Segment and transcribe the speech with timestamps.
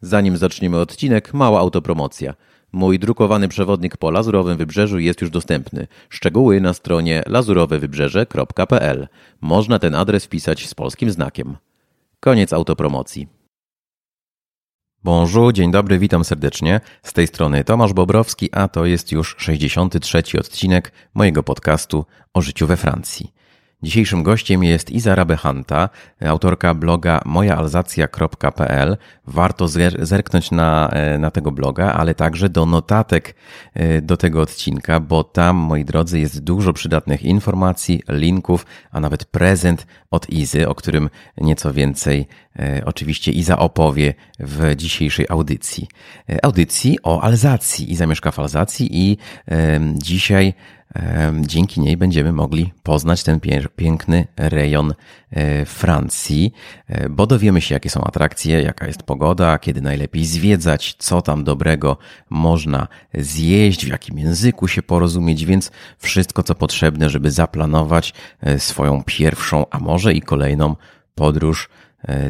[0.00, 2.34] Zanim zaczniemy odcinek, mała autopromocja.
[2.72, 5.86] Mój drukowany przewodnik po Lazurowym Wybrzeżu jest już dostępny.
[6.08, 9.08] Szczegóły na stronie lazurowewybrzeże.pl.
[9.40, 11.56] Można ten adres wpisać z polskim znakiem.
[12.20, 13.28] Koniec autopromocji.
[15.04, 16.80] Bonjour, dzień dobry, witam serdecznie.
[17.02, 20.22] Z tej strony Tomasz Bobrowski, a to jest już 63.
[20.38, 22.04] odcinek mojego podcastu
[22.34, 23.32] o życiu we Francji.
[23.82, 25.88] Dzisiejszym gościem jest Iza Rabehanta,
[26.26, 28.96] autorka bloga mojaalzacja.pl.
[29.26, 29.68] Warto
[29.98, 33.34] zerknąć na, e, na tego bloga, ale także do notatek
[33.74, 39.24] e, do tego odcinka, bo tam, moi drodzy, jest dużo przydatnych informacji, linków, a nawet
[39.24, 42.26] prezent od Izy, o którym nieco więcej
[42.58, 45.88] e, oczywiście Iza opowie w dzisiejszej audycji.
[46.42, 47.92] Audycji o Alzacji.
[47.92, 49.18] Iza mieszka w Alzacji i
[49.94, 50.54] dzisiaj
[51.40, 53.40] Dzięki niej będziemy mogli poznać ten
[53.76, 54.94] piękny rejon
[55.30, 56.52] e, Francji,
[56.86, 61.44] e, bo dowiemy się, jakie są atrakcje, jaka jest pogoda, kiedy najlepiej zwiedzać, co tam
[61.44, 61.96] dobrego
[62.30, 69.02] można zjeść, w jakim języku się porozumieć, więc wszystko, co potrzebne, żeby zaplanować e, swoją
[69.02, 70.76] pierwszą, a może i kolejną
[71.14, 71.68] podróż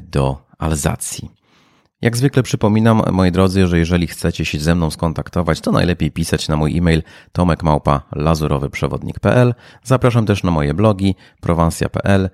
[0.03, 1.38] do Alzacji.
[2.03, 6.49] Jak zwykle przypominam, moi drodzy, że jeżeli chcecie się ze mną skontaktować, to najlepiej pisać
[6.49, 9.55] na mój e-mail tomekmałpa.lazurowyprzewodnik.pl.
[9.83, 12.31] Zapraszam też na moje blogi prowansja.pl,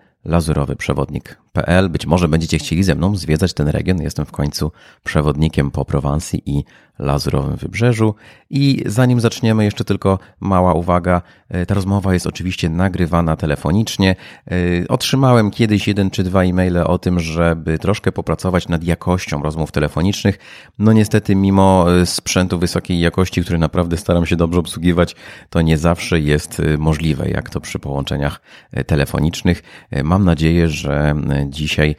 [1.90, 4.02] Być może będziecie chcieli ze mną zwiedzać ten region.
[4.02, 4.72] Jestem w końcu
[5.04, 6.64] przewodnikiem po Prowansji i
[6.98, 8.14] Lazurowym Wybrzeżu.
[8.50, 11.22] I zanim zaczniemy, jeszcze tylko mała uwaga.
[11.48, 14.16] E, ta rozmowa jest oczywiście nagrywana telefonicznie.
[14.50, 14.54] E,
[14.88, 20.38] otrzymałem kiedyś jeden czy dwa e-maile o tym, żeby troszkę popracować nad jakością rozmów telefonicznych.
[20.78, 25.16] No niestety, mimo e, sprzętu wysokiej jakości, który naprawdę staram się dobrze obsługiwać,
[25.50, 28.40] to nie zawsze jest możliwe, jak to przy połączeniach
[28.86, 29.62] telefonicznych.
[30.04, 31.14] Mam nadzieję, że
[31.50, 31.96] dzisiaj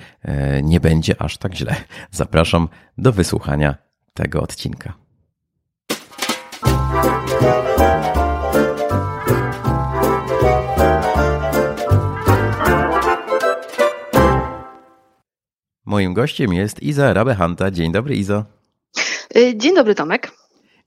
[0.64, 1.76] nie będzie aż tak źle.
[2.12, 3.76] Zapraszam do wysłuchania
[4.14, 4.94] tego odcinka.
[15.86, 17.72] Moim gościem jest Iza Rabehanta.
[17.72, 18.46] Dzień dobry, Izo.
[19.38, 20.32] Y, dzień dobry, Tomek.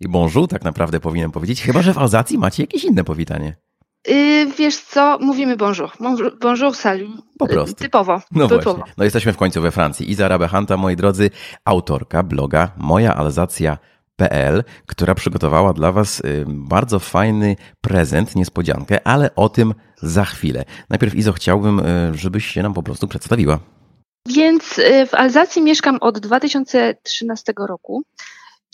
[0.01, 3.57] I bonjour tak naprawdę powinienem powiedzieć, chyba że w Alzacji macie jakieś inne powitanie.
[4.07, 5.93] Yy, wiesz co, mówimy bonjour.
[6.41, 7.11] Bonjour, salut.
[7.39, 7.75] Po y, prostu.
[7.75, 8.21] Typowo.
[8.33, 8.75] No typowo.
[8.75, 8.95] właśnie.
[8.97, 10.11] No jesteśmy w końcu we Francji.
[10.11, 11.31] Iza Rabehanta, moi drodzy,
[11.65, 19.49] autorka bloga Moja Alzacja.pl, która przygotowała dla Was y, bardzo fajny prezent, niespodziankę, ale o
[19.49, 20.65] tym za chwilę.
[20.91, 23.59] Najpierw Izo chciałbym, y, żebyś się nam po prostu przedstawiła.
[24.29, 28.03] Więc w Alzacji mieszkam od 2013 roku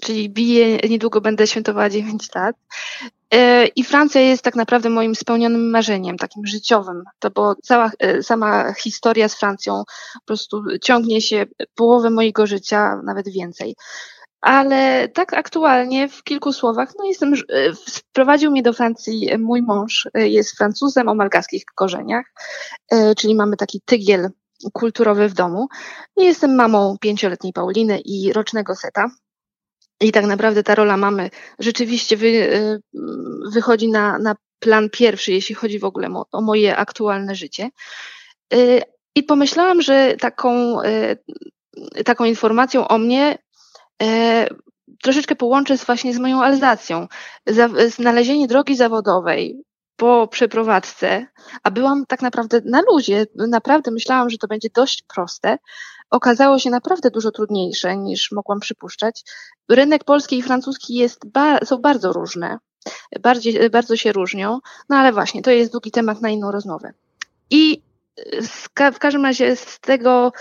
[0.03, 2.57] czyli biję, niedługo będę świętowała 9 lat.
[3.35, 7.03] E, I Francja jest tak naprawdę moim spełnionym marzeniem, takim życiowym.
[7.19, 9.83] To bo cała e, sama historia z Francją
[10.15, 13.77] po prostu ciągnie się połowę mojego życia, nawet więcej.
[14.41, 17.39] Ale tak aktualnie w kilku słowach, no jestem, e,
[17.75, 22.25] wprowadził mnie do Francji mój mąż, jest Francuzem o malgaskich korzeniach,
[23.17, 24.31] czyli mamy taki tygiel
[24.73, 25.69] kulturowy w domu.
[26.17, 29.11] Jestem mamą pięcioletniej Pauliny i rocznego Seta.
[30.05, 32.81] I tak naprawdę ta rola mamy rzeczywiście wy, y,
[33.53, 37.71] wychodzi na, na plan pierwszy, jeśli chodzi w ogóle o, o moje aktualne życie.
[38.55, 38.83] Y,
[39.15, 43.39] I pomyślałam, że taką, y, taką informacją o mnie
[45.03, 47.09] troszeczkę połączę właśnie z moją Alzacją.
[47.89, 49.65] Znalezienie drogi zawodowej
[49.97, 51.27] po przeprowadzce,
[51.63, 55.59] a byłam tak naprawdę na luzie, naprawdę myślałam, że to będzie dość proste,
[56.15, 59.23] okazało się naprawdę dużo trudniejsze niż mogłam przypuszczać.
[59.69, 62.59] Rynek polski i francuski jest ba są bardzo różne,
[63.21, 66.93] bardziej, bardzo się różnią, no ale właśnie, to jest długi temat na inną rozmowę.
[67.51, 67.83] I
[68.43, 70.33] w każdym razie z tego,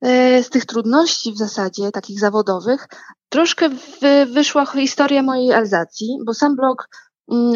[0.00, 2.88] e, z tych trudności w zasadzie, takich zawodowych,
[3.28, 3.68] troszkę
[4.32, 6.88] wyszła historia mojej Alzacji, bo sam blog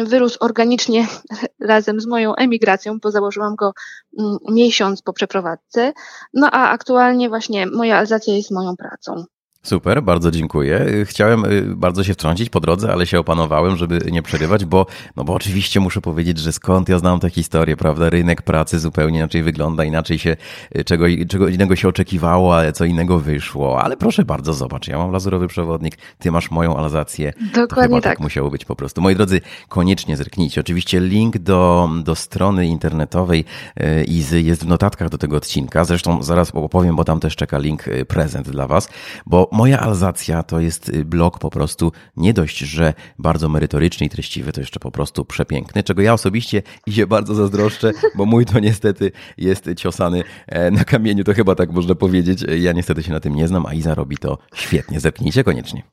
[0.03, 1.07] wyrósł organicznie
[1.59, 3.73] razem z moją emigracją, bo założyłam go
[4.19, 5.93] mm, miesiąc po przeprowadzce.
[6.33, 9.25] No a aktualnie właśnie moja Alzacja jest moją pracą.
[9.65, 10.85] Super, bardzo dziękuję.
[11.05, 14.85] Chciałem y, bardzo się wtrącić po drodze, ale się opanowałem, żeby nie przerywać, bo,
[15.15, 18.09] no bo oczywiście muszę powiedzieć, że skąd ja znam tę historię, prawda?
[18.09, 20.37] Rynek pracy zupełnie inaczej wygląda, inaczej się,
[20.77, 23.81] y, czego, czego innego się oczekiwało, ale co innego wyszło.
[23.81, 27.33] Ale proszę bardzo, zobacz, ja mam lazurowy przewodnik, ty masz moją alzację.
[27.55, 28.13] Dokładnie tak.
[28.13, 29.01] tak musiało być po prostu.
[29.01, 30.61] Moi drodzy, koniecznie zerknijcie.
[30.61, 33.45] Oczywiście link do, do strony internetowej
[33.79, 35.85] y, Izy jest w notatkach do tego odcinka.
[35.85, 38.89] Zresztą zaraz opowiem, bo tam też czeka link prezent dla was,
[39.25, 44.09] bo moja Alzacja to jest y, blog po prostu nie dość, że bardzo merytoryczny i
[44.09, 48.45] treściwy, to jeszcze po prostu przepiękny, czego ja osobiście i się bardzo zazdroszczę, bo mój
[48.45, 52.45] to niestety jest ciosany e, na kamieniu, to chyba tak można powiedzieć.
[52.57, 54.99] Ja niestety się na tym nie znam, a Iza robi to świetnie.
[54.99, 55.83] Zerknijcie koniecznie.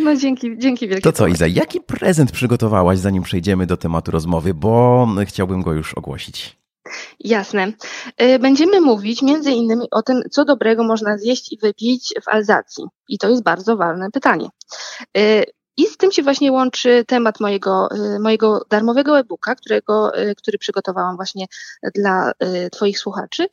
[0.00, 1.02] No dzięki, dzięki wielkie.
[1.02, 5.94] To co Iza, jaki prezent przygotowałaś, zanim przejdziemy do tematu rozmowy, bo chciałbym go już
[5.94, 6.58] ogłosić.
[7.20, 7.72] Jasne.
[8.16, 12.84] E, będziemy mówić między innymi o tym, co dobrego można zjeść i wypić w Alzacji.
[13.08, 14.48] I to jest bardzo ważne pytanie.
[15.16, 15.42] E,
[15.76, 21.16] I z tym się właśnie łączy temat mojego, e, mojego darmowego e-booka, którego, który przygotowałam
[21.16, 21.46] właśnie
[21.94, 22.32] dla
[22.72, 23.46] Twoich słuchaczy.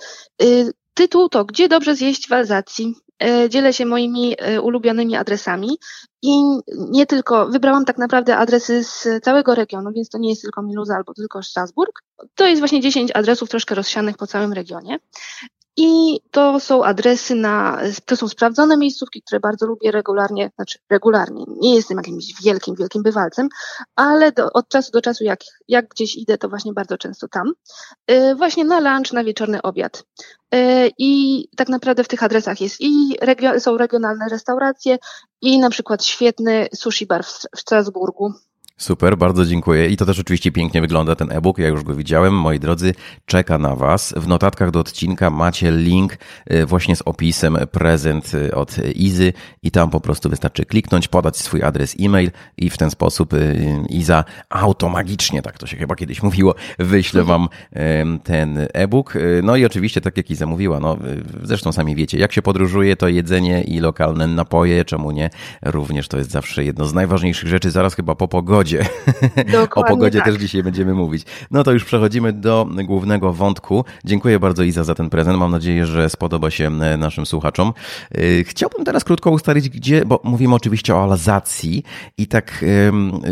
[0.93, 2.95] Tytuł to Gdzie dobrze zjeść w Alzacji?
[3.49, 5.77] Dzielę się moimi ulubionymi adresami
[6.21, 10.61] i nie tylko, wybrałam tak naprawdę adresy z całego regionu, więc to nie jest tylko
[10.61, 12.01] Miluza albo tylko Strasburg.
[12.35, 14.99] To jest właśnie 10 adresów troszkę rozsianych po całym regionie.
[15.77, 21.43] I to są adresy na, to są sprawdzone miejscówki, które bardzo lubię regularnie, znaczy regularnie,
[21.47, 23.49] nie jestem jakimś wielkim, wielkim bywalcem,
[23.95, 27.53] ale do, od czasu do czasu, jak, jak gdzieś idę, to właśnie bardzo często tam.
[28.07, 30.03] Yy, właśnie na lunch, na wieczorny obiad.
[30.51, 30.59] Yy,
[30.97, 34.97] I tak naprawdę w tych adresach jest i regio, są regionalne restauracje,
[35.41, 38.33] i na przykład świetny sushi bar w, w Strasburgu.
[38.77, 39.89] Super, bardzo dziękuję.
[39.89, 41.57] I to też oczywiście pięknie wygląda ten e-book.
[41.57, 42.33] Ja już go widziałem.
[42.33, 42.93] Moi drodzy,
[43.25, 44.13] czeka na Was.
[44.17, 46.17] W notatkach do odcinka macie link
[46.51, 49.33] y, właśnie z opisem prezent y, od Izy
[49.63, 53.77] i tam po prostu wystarczy kliknąć, podać swój adres e-mail i w ten sposób y,
[53.89, 57.47] Iza automagicznie, tak to się chyba kiedyś mówiło, wyślę Wam
[58.23, 59.13] ten e-book.
[59.43, 60.97] No i oczywiście, tak jak Iza mówiła, no
[61.43, 65.29] zresztą sami wiecie, jak się podróżuje, to jedzenie i lokalne napoje, czemu nie?
[65.61, 68.85] Również to jest zawsze jedno z najważniejszych rzeczy, zaraz chyba po pogodzie pogodzie.
[69.75, 70.27] o pogodzie tak.
[70.27, 71.25] też dzisiaj będziemy mówić.
[71.51, 73.85] No to już przechodzimy do głównego wątku.
[74.05, 75.39] Dziękuję bardzo Iza za ten prezent.
[75.39, 77.73] Mam nadzieję, że spodoba się e, naszym słuchaczom.
[78.11, 81.83] E, chciałbym teraz krótko ustalić, gdzie, bo mówimy oczywiście o Alzacji
[82.17, 82.65] i tak,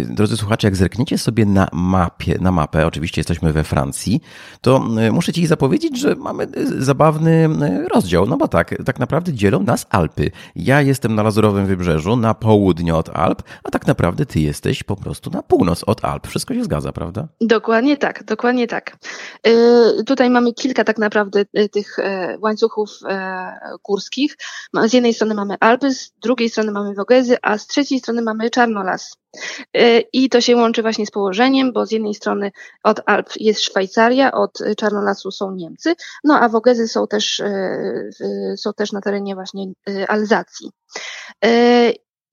[0.10, 4.22] drodzy słuchacze, jak zerkniecie sobie na mapie, na mapę, oczywiście jesteśmy we Francji,
[4.62, 6.48] to e, muszę Ci zapowiedzieć, że mamy
[6.78, 7.50] zabawny
[7.94, 10.32] rozdział, no bo tak, tak naprawdę dzielą nas Alpy.
[10.56, 14.96] Ja jestem na Lazurowym Wybrzeżu, na południe od Alp, a tak naprawdę Ty jesteś po
[14.96, 16.28] prostu prostu na północ od Alp.
[16.28, 17.28] Wszystko się zgadza, prawda?
[17.42, 18.98] Dokładnie tak, dokładnie tak.
[19.46, 22.90] Yy, tutaj mamy kilka tak naprawdę y, tych yy, łańcuchów
[23.86, 24.38] górskich.
[24.86, 28.50] Z jednej strony mamy Alpy, z drugiej strony mamy Wogezy, a z trzeciej strony mamy
[28.50, 29.18] Czarnolas.
[30.14, 32.52] I to się łączy właśnie z położeniem, bo z jednej strony
[32.84, 35.94] od Alp jest Szwajcaria, od Czarnolasu są Niemcy,
[36.24, 37.42] no a Wogezy są też,
[38.58, 39.66] są też na terenie właśnie
[40.08, 40.72] Alzacji.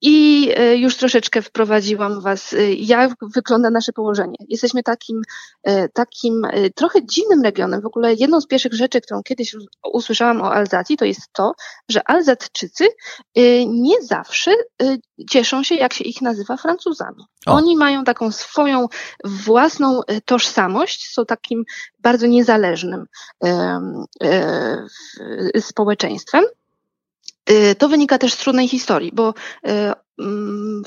[0.03, 4.37] I e, już troszeczkę wprowadziłam Was, e, jak wygląda nasze położenie.
[4.49, 5.23] Jesteśmy takim,
[5.63, 6.43] e, takim
[6.75, 7.81] trochę dziwnym regionem.
[7.81, 9.57] W ogóle jedną z pierwszych rzeczy, którą kiedyś
[9.93, 11.53] usłyszałam o Alzacji, to jest to,
[11.89, 12.89] że Alzatczycy
[13.67, 14.51] nie zawsze
[15.31, 17.25] cieszą się, jak się ich nazywa Francuzami.
[17.47, 17.53] O.
[17.53, 18.87] Oni mają taką swoją
[19.25, 21.65] własną tożsamość, są takim
[21.99, 23.05] bardzo niezależnym
[25.61, 26.45] społeczeństwem.
[27.51, 29.35] Y, to wynika też z trudnej historii, bo
[29.69, 29.71] y,
[30.19, 30.83] mm,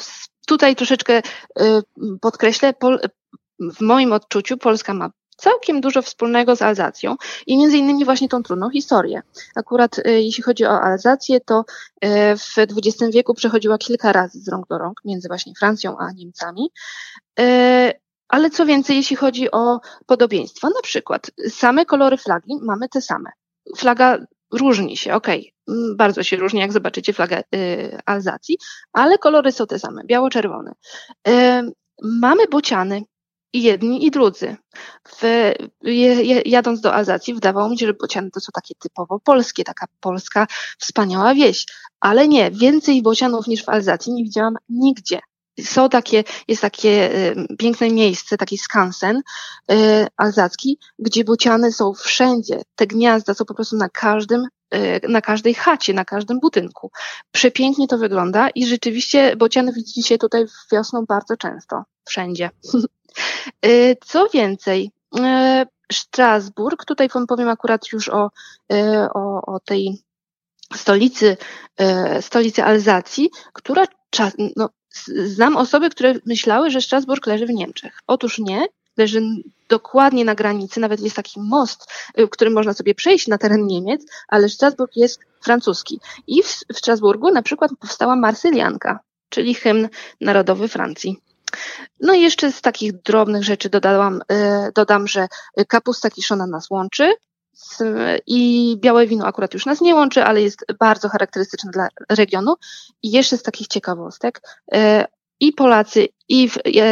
[0.48, 1.64] tutaj troszeczkę y,
[2.22, 2.74] podkreślę,
[3.60, 7.16] w moim odczuciu Polska ma całkiem dużo wspólnego z Alzacją
[7.48, 9.22] i między innymi właśnie tą trudną historię.
[9.56, 11.66] Akurat jeśli chodzi o Alzację, to
[12.38, 16.70] w XX wieku przechodziła kilka razy z rąk do rąk między właśnie Francją a Niemcami.
[18.28, 23.32] Ale co więcej, jeśli chodzi o podobieństwa, na przykład same kolory flagi mamy te same.
[23.78, 24.18] Flaga
[24.54, 28.58] różni się, okej, Mm, bardzo się różni, jak zobaczycie flagę y, Alzacji,
[28.94, 30.72] ale kolory są te same, biało-czerwone.
[31.28, 31.32] Y,
[32.04, 33.02] mamy bociany,
[33.54, 34.56] i jedni, i drudzy.
[35.08, 35.52] W,
[36.46, 40.48] jadąc do Alzacji, wydawało mi się, że bociany to są takie typowo polskie, taka polska
[40.80, 41.66] wspaniała wieś.
[42.00, 45.20] Ale nie, więcej bocianów niż w Alzacji nie widziałam nigdzie.
[45.62, 49.22] Są takie, jest takie y, piękne miejsce, taki skansen
[49.72, 52.62] y, alzacki, gdzie bociany są wszędzie.
[52.76, 56.92] Te gniazda są po prostu na każdym Y, na każdej chacie, na każdym budynku.
[57.32, 62.50] Przepięknie to wygląda i rzeczywiście bociany widzicie tutaj wiosną bardzo często, wszędzie.
[64.06, 64.92] Co więcej,
[65.92, 68.32] Strasburg, tutaj powiem akurat już o,
[69.14, 70.04] o, o tej
[70.76, 71.38] stolicy,
[72.22, 73.86] stolicy Alzacji, która
[74.56, 74.70] no,
[75.26, 78.00] znam osoby, które myślały, że Strasburg leży w Niemczech.
[78.08, 78.66] Otóż nie,
[78.98, 79.22] leży
[79.70, 81.88] dokładnie na granicy, nawet jest taki most,
[82.20, 86.00] y, którym można sobie przejść na teren Niemiec, ale Strasburg jest francuski.
[86.28, 89.90] I w, w Strasburgu na przykład powstała Marsylianka, czyli hymn
[90.22, 91.18] narodowy Francji.
[92.00, 95.28] No i jeszcze z takich drobnych rzeczy dodałam, y, dodam, że
[95.68, 97.14] kapusta kiszona nas łączy,
[98.28, 102.56] i białe wino akurat już nas nie łączy, ale jest bardzo charakterystyczne dla regionu.
[103.04, 104.42] I jeszcze z takich ciekawostek,
[104.74, 105.06] e,
[105.40, 106.50] i Polacy, i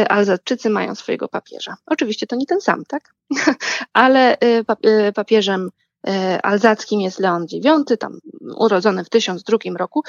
[0.08, 1.76] Alzatczycy mają swojego papieża.
[1.86, 3.14] Oczywiście to nie ten sam, tak?
[3.92, 4.36] ale
[5.14, 5.81] papieżem E,
[6.42, 8.18] alzackim jest Leon IX, tam
[8.56, 10.02] urodzony w 1002 roku.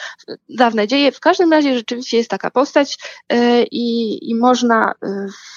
[0.50, 1.12] Dawne dzieje.
[1.12, 2.98] W każdym razie rzeczywiście jest taka postać
[3.30, 4.94] e, i, i można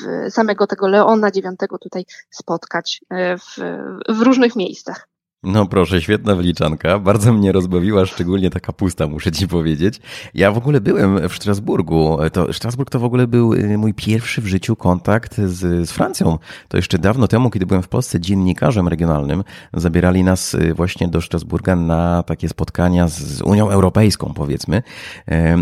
[0.06, 1.46] e, samego tego Leona IX
[1.80, 3.00] tutaj spotkać
[3.38, 3.60] w,
[4.08, 5.08] w różnych miejscach.
[5.42, 6.98] No proszę, świetna wyliczanka.
[6.98, 10.00] Bardzo mnie rozbawiła, szczególnie taka pusta, muszę ci powiedzieć.
[10.34, 12.18] Ja w ogóle byłem w Strasburgu.
[12.32, 16.38] To, Strasburg to w ogóle był y, mój pierwszy w życiu kontakt z, z Francją.
[16.68, 21.22] To jeszcze dawno temu, kiedy byłem w Polsce dziennikarzem regionalnym, zabierali nas y, właśnie do
[21.22, 24.82] Strasburga na takie spotkania z Unią Europejską, powiedzmy.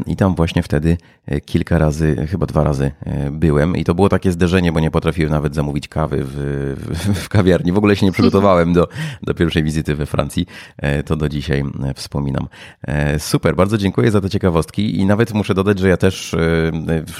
[0.07, 0.97] I tam właśnie wtedy
[1.33, 2.91] y, kilka razy, chyba dwa razy
[3.33, 3.77] byłem.
[3.77, 6.35] I to było takie zderzenie, bo nie potrafiłem nawet zamówić kawy w,
[6.77, 7.73] w, w kawiarni.
[7.73, 8.89] W ogóle się nie przygotowałem do,
[9.23, 10.47] do pierwszej wizyty we Francji,
[10.79, 12.49] e, to do dzisiaj e, wspominam.
[12.83, 16.37] E, super, bardzo dziękuję za te ciekawostki i nawet muszę dodać, że ja też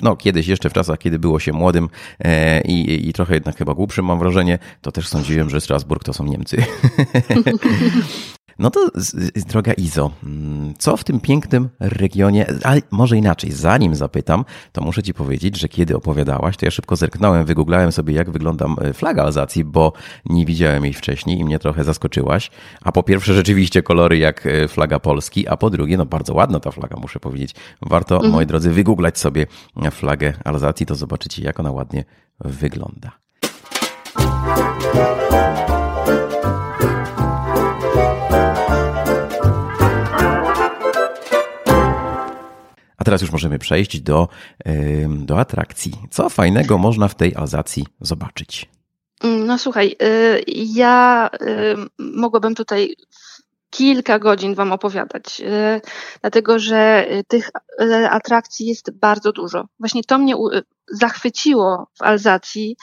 [0.03, 1.89] no, kiedyś jeszcze w czasach, kiedy było się młodym
[2.65, 6.25] i, i trochę jednak chyba głupszym mam wrażenie, to też sądziłem, że Strasburg to są
[6.25, 6.57] Niemcy.
[8.59, 8.91] No to
[9.49, 15.03] droga Izo, mm, co w tym pięknym regionie, ale może inaczej, zanim zapytam, to muszę
[15.03, 19.23] ci powiedzieć, że kiedy opowiadałaś, to ja szybko zerknąłem, wygooglałem sobie, jak wygląda e, flaga
[19.23, 19.93] Alzacji, bo
[20.27, 22.51] nie widziałem jej wcześniej i mnie trochę zaskoczyłaś.
[22.83, 26.61] A po pierwsze, rzeczywiście kolory jak e, flaga Polski, a po drugie, no bardzo ładna
[26.61, 27.55] ta flaga, muszę powiedzieć.
[27.83, 28.33] Warto, mhm.
[28.33, 29.47] moi drodzy, wygooglać sobie
[29.91, 32.05] flagę Alzacji, to zobaczycie, jak ona ładnie
[32.41, 33.13] wygląda.
[43.05, 44.29] Teraz już możemy przejść do,
[45.09, 45.93] do atrakcji.
[46.11, 48.69] Co fajnego można w tej Alzacji zobaczyć?
[49.23, 51.31] Mm, no słuchaj, y, ja
[51.99, 52.97] mogłabym tutaj
[53.75, 55.81] kilka godzin Wam opowiadać, y,
[56.21, 57.51] dlatego że tych
[57.81, 59.65] y, atrakcji jest bardzo dużo.
[59.79, 60.35] Właśnie to mnie
[60.89, 62.77] zachwyciło w Alzacji,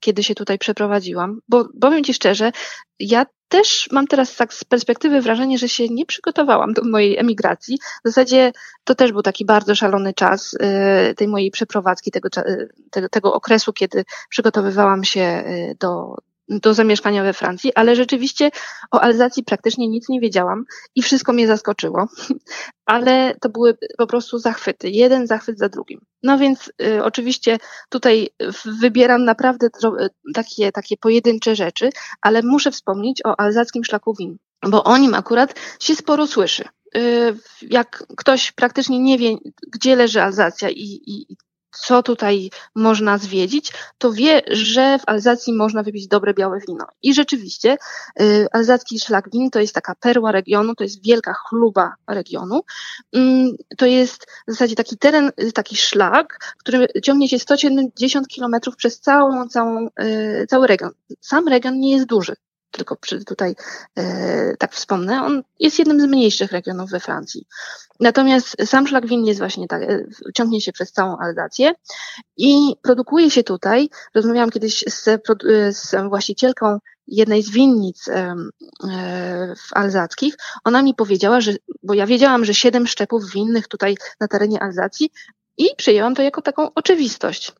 [0.00, 2.52] kiedy się tutaj przeprowadziłam, bo powiem Ci szczerze,
[2.98, 7.78] ja też mam teraz tak z perspektywy wrażenie, że się nie przygotowałam do mojej emigracji.
[8.04, 8.52] W zasadzie
[8.84, 10.56] to też był taki bardzo szalony czas
[11.16, 12.28] tej mojej przeprowadzki, tego,
[12.90, 15.44] tego, tego okresu, kiedy przygotowywałam się
[15.80, 16.16] do,
[16.48, 18.50] do zamieszkania we Francji, ale rzeczywiście
[18.90, 20.64] o Alzacji praktycznie nic nie wiedziałam
[20.94, 22.08] i wszystko mnie zaskoczyło.
[22.86, 26.00] Ale to były po prostu zachwyty, jeden zachwyt za drugim.
[26.22, 28.28] No więc y, oczywiście tutaj
[28.64, 29.68] wybieram naprawdę
[30.34, 31.90] takie, takie pojedyncze rzeczy,
[32.20, 36.64] ale muszę wspomnieć o alzackim szlaku win, bo o nim akurat się sporo słyszy
[36.96, 39.36] y, jak ktoś praktycznie nie wie,
[39.72, 41.36] gdzie leży Alzacja i, i,
[41.70, 46.86] co tutaj można zwiedzić, to wie, że w Alzacji można wypić dobre białe wino.
[47.02, 47.76] I rzeczywiście
[48.20, 52.60] y, alzacki szlak win to jest taka perła regionu, to jest wielka chluba regionu.
[53.12, 58.76] Mm, to jest w zasadzie taki teren, y, taki szlak, który ciągnie się 170 kilometrów
[58.76, 60.90] przez całą, całą, y, cały region.
[61.20, 62.34] Sam region nie jest duży
[62.70, 62.96] tylko
[63.26, 63.54] tutaj
[63.96, 67.46] e, tak wspomnę, on jest jednym z mniejszych regionów we Francji.
[68.00, 71.72] Natomiast sam szlak winny jest właśnie tak, e, ciągnie się przez całą Alzację
[72.36, 75.18] i produkuje się tutaj, rozmawiałam kiedyś z, e,
[75.72, 78.34] z właścicielką jednej z winnic e,
[79.56, 80.34] w alzackich,
[80.64, 85.10] ona mi powiedziała, że, bo ja wiedziałam, że siedem szczepów winnych tutaj na terenie Alzacji
[85.58, 87.52] i przyjęłam to jako taką oczywistość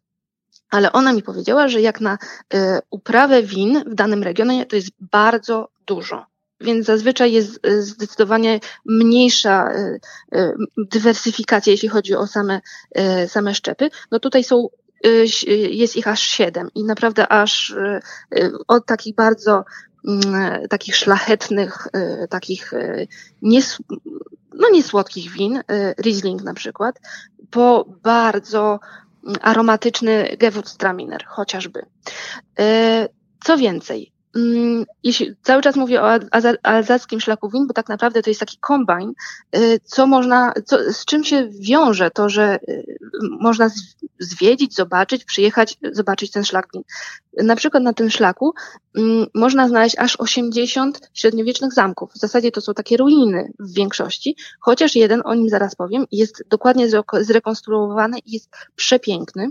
[0.71, 2.19] ale ona mi powiedziała, że jak na
[2.55, 2.59] y,
[2.91, 6.27] uprawę win w danym regionie to jest bardzo dużo.
[6.61, 10.01] Więc zazwyczaj jest y, zdecydowanie mniejsza y,
[10.77, 12.61] dywersyfikacja, jeśli chodzi o same,
[13.27, 13.91] same szczepy.
[14.11, 14.69] No tutaj są,
[15.71, 17.75] jest ich aż siedem i naprawdę aż
[18.69, 19.65] od takich bardzo
[20.09, 21.89] mm, takich szlachetnych,
[22.31, 22.73] takich
[23.43, 23.79] nies,
[24.55, 25.63] no niesłodkich win,
[26.03, 27.01] Riesling na przykład,
[27.51, 28.81] po bardzo
[29.41, 31.87] aromatyczny Gewürztraminer chociażby.
[32.59, 33.09] E,
[33.45, 34.13] co więcej,
[35.03, 36.11] jeśli cały czas mówię o
[36.63, 39.13] alzackim szlaku win, bo tak naprawdę to jest taki kombajn,
[39.57, 42.99] y, co można, co, z czym się wiąże to, że y,
[43.41, 43.71] można
[44.19, 46.83] zwiedzić, zobaczyć, przyjechać, zobaczyć ten szlak win.
[47.37, 48.55] Na przykład na tym szlaku
[48.97, 52.13] mm, można znaleźć aż 80 średniowiecznych zamków.
[52.13, 56.45] W zasadzie to są takie ruiny w większości, chociaż jeden, o nim zaraz powiem, jest
[56.49, 56.89] dokładnie
[57.21, 59.51] zrekonstruowany i jest przepiękny.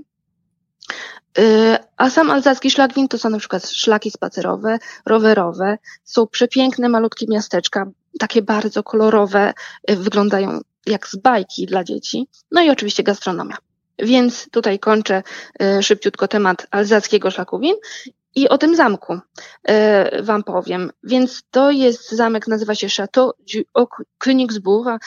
[1.39, 5.77] Y, a sam alzacki szlak win to są na przykład szlaki spacerowe, rowerowe.
[6.03, 7.85] Są przepiękne, malutkie miasteczka,
[8.19, 9.53] takie bardzo kolorowe,
[9.91, 12.27] y, wyglądają jak z bajki dla dzieci.
[12.51, 13.57] No i oczywiście gastronomia.
[13.99, 15.23] Więc tutaj kończę
[15.61, 17.75] y, szybciutko temat alzackiego szlaku win
[18.35, 19.19] I o tym zamku
[20.21, 20.91] Wam powiem.
[21.03, 23.87] Więc to jest zamek, nazywa się Chateau du
[24.19, 24.99] Königsbourg.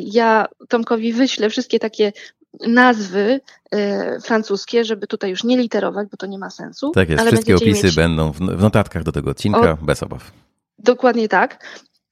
[0.00, 2.12] Ja Tomkowi wyślę wszystkie takie
[2.60, 6.90] nazwy e, francuskie, żeby tutaj już nie literować, bo to nie ma sensu.
[6.90, 7.96] Tak jest, wszystkie opisy mieć...
[7.96, 10.32] będą w notatkach do tego odcinka, o, bez obaw.
[10.78, 11.64] Dokładnie tak.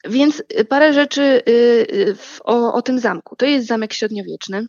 [0.09, 1.43] Więc parę rzeczy
[2.45, 3.37] o, o tym zamku.
[3.37, 4.67] To jest zamek średniowieczny.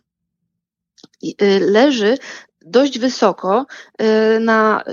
[1.60, 2.18] Leży
[2.66, 3.66] dość wysoko,
[4.40, 4.84] na,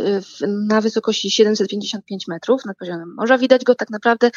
[0.48, 3.38] na wysokości 755 metrów nad poziomem morza.
[3.38, 4.32] Widać go tak naprawdę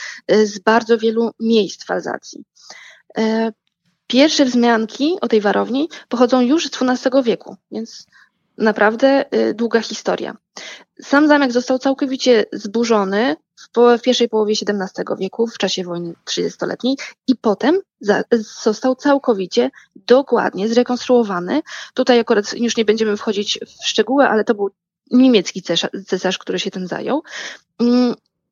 [0.44, 2.44] z bardzo wielu miejsc w Alzacji.
[4.06, 8.06] Pierwsze wzmianki o tej warowni pochodzą już z XII wieku, więc
[8.58, 10.36] naprawdę długa historia.
[11.02, 13.36] Sam zamek został całkowicie zburzony
[13.74, 16.96] w, pierwszej połowie XVII wieku, w czasie wojny trzydziestoletniej
[17.26, 17.80] i potem
[18.62, 21.62] został całkowicie dokładnie zrekonstruowany.
[21.94, 24.70] Tutaj akurat już nie będziemy wchodzić w szczegóły, ale to był
[25.10, 27.22] niemiecki cesarz, cesarz który się tym zajął.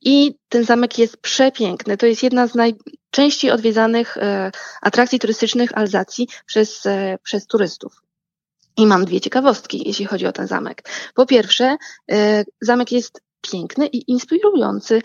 [0.05, 1.97] I ten zamek jest przepiękny.
[1.97, 4.51] To jest jedna z najczęściej odwiedzanych e,
[4.83, 8.03] atrakcji turystycznych Alzacji przez, e, przez turystów.
[8.77, 10.89] I mam dwie ciekawostki, jeśli chodzi o ten zamek.
[11.15, 11.77] Po pierwsze,
[12.13, 13.21] e, zamek jest
[13.53, 15.03] piękny i inspirujący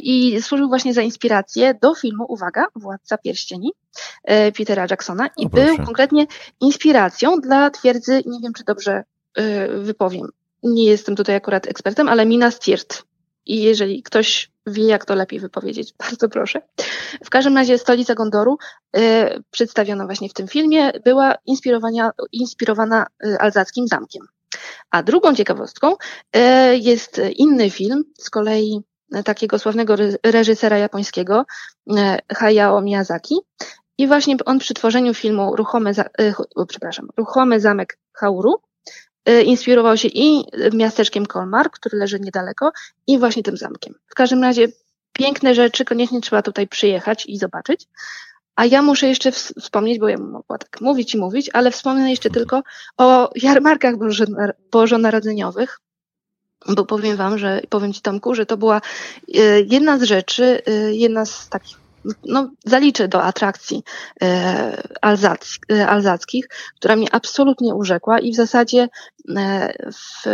[0.00, 3.72] i służył właśnie za inspirację do filmu, uwaga, Władca Pierścieni
[4.58, 6.26] Petera Jacksona i był konkretnie
[6.60, 9.04] inspiracją dla twierdzy, nie wiem czy dobrze
[9.78, 10.28] wypowiem,
[10.62, 13.04] nie jestem tutaj akurat ekspertem, ale Minas Tirith.
[13.46, 16.62] I jeżeli ktoś wie, jak to lepiej wypowiedzieć, bardzo proszę.
[17.24, 18.58] W każdym razie stolica Gondoru,
[18.96, 19.00] y,
[19.50, 21.34] przedstawiona właśnie w tym filmie, była
[22.32, 24.26] inspirowana y, alzackim zamkiem.
[24.90, 26.38] A drugą ciekawostką y,
[26.76, 28.80] jest inny film, z kolei
[29.24, 29.96] takiego sławnego
[30.26, 31.44] reżysera japońskiego,
[32.32, 33.34] Hayao Miyazaki.
[33.98, 35.92] I właśnie on przy tworzeniu filmu Ruchome,
[36.68, 38.73] przepraszam, Ruchomy Zamek Hauru Y,
[39.44, 42.72] inspirował się i miasteczkiem Kolmar, który leży niedaleko,
[43.06, 43.94] i właśnie tym zamkiem.
[44.08, 44.68] W każdym razie
[45.12, 47.86] piękne rzeczy, koniecznie trzeba tutaj przyjechać i zobaczyć.
[48.56, 52.30] A ja muszę jeszcze wspomnieć, bo ja mogła tak mówić i mówić, ale wspomnę jeszcze
[52.30, 52.62] tylko
[52.98, 53.94] o jarmarkach
[54.70, 55.80] bożonarodzeniowych,
[56.68, 58.80] bo powiem wam, że powiem ci Tomku, że to była
[59.28, 61.83] y, jedna z rzeczy, y, jedna z takich
[62.24, 63.82] no, zaliczę do atrakcji
[64.22, 68.88] e, alzack, e, alzackich, która mnie absolutnie urzekła i w zasadzie
[69.36, 70.26] e, w,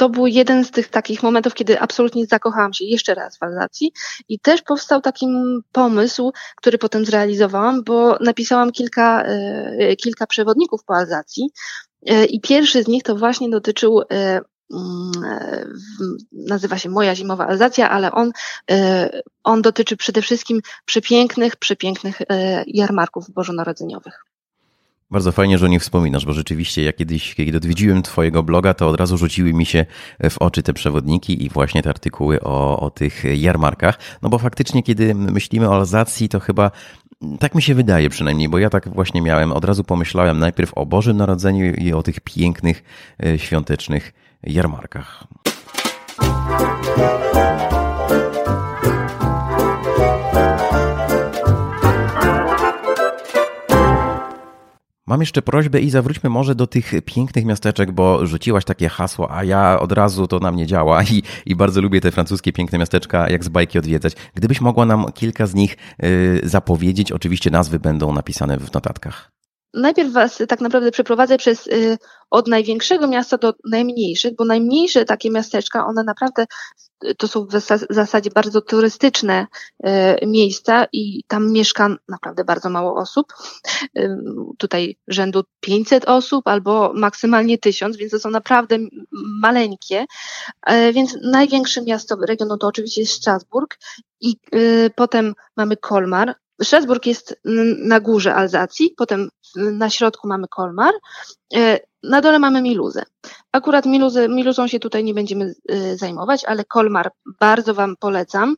[0.00, 3.92] to był jeden z tych takich momentów, kiedy absolutnie zakochałam się jeszcze raz w Alzacji
[4.28, 5.26] i też powstał taki
[5.72, 11.50] pomysł, który potem zrealizowałam, bo napisałam kilka, e, kilka przewodników po Alzacji
[12.06, 14.40] e, i pierwszy z nich to właśnie dotyczył e,
[16.32, 18.32] nazywa się Moja zimowa Alzacja, ale on,
[18.70, 19.10] e,
[19.44, 24.24] on dotyczy przede wszystkim przepięknych, przepięknych e, jarmarków bożonarodzeniowych.
[25.10, 28.88] Bardzo fajnie, że o nich wspominasz, bo rzeczywiście jak kiedyś, kiedy odwiedziłem Twojego bloga, to
[28.88, 29.86] od razu rzuciły mi się
[30.30, 33.98] w oczy te przewodniki i właśnie te artykuły o, o tych jarmarkach.
[34.22, 36.70] No bo faktycznie, kiedy myślimy o Alzacji, to chyba
[37.38, 39.52] tak mi się wydaje przynajmniej, bo ja tak właśnie miałem.
[39.52, 42.82] Od razu pomyślałem najpierw o Bożym Narodzeniu i o tych pięknych,
[43.24, 45.24] e, świątecznych jarmarkach.
[55.10, 59.44] Mam jeszcze prośbę i zawróćmy może do tych pięknych miasteczek, bo rzuciłaś takie hasło, a
[59.44, 63.30] ja od razu to na mnie działa i, i bardzo lubię te francuskie piękne miasteczka,
[63.30, 64.12] jak z bajki odwiedzać.
[64.34, 69.39] Gdybyś mogła nam kilka z nich y, zapowiedzieć, oczywiście nazwy będą napisane w notatkach
[69.74, 71.98] najpierw was tak naprawdę przeprowadzę przez y,
[72.30, 76.46] od największego miasta do najmniejszych, bo najmniejsze takie miasteczka, one naprawdę
[77.04, 77.52] y, to są w
[77.90, 79.46] zasadzie bardzo turystyczne
[79.86, 79.88] y,
[80.26, 83.32] miejsca i tam mieszka naprawdę bardzo mało osób.
[84.58, 88.76] Tutaj rzędu 500 osób albo maksymalnie 1000, więc to są naprawdę
[89.42, 90.06] maleńkie.
[90.92, 93.78] Więc największe miasto regionu to oczywiście jest Strasburg
[94.20, 94.36] i
[94.96, 97.40] potem mamy Kolmar, Strasburg jest
[97.78, 100.94] na górze Alzacji, potem na środku mamy Kolmar,
[101.54, 103.02] e, na dole mamy Miluzę.
[103.52, 108.56] Akurat Miluzę, Miluzą się tutaj nie będziemy e, zajmować, ale Kolmar bardzo Wam polecam.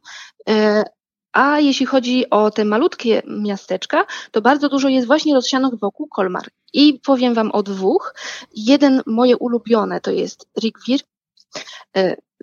[0.49, 0.85] E,
[1.33, 6.49] a jeśli chodzi o te malutkie miasteczka, to bardzo dużo jest właśnie rozsianych wokół Kolmar.
[6.73, 8.15] I powiem Wam o dwóch.
[8.55, 11.01] Jeden moje ulubione to jest Rigvir,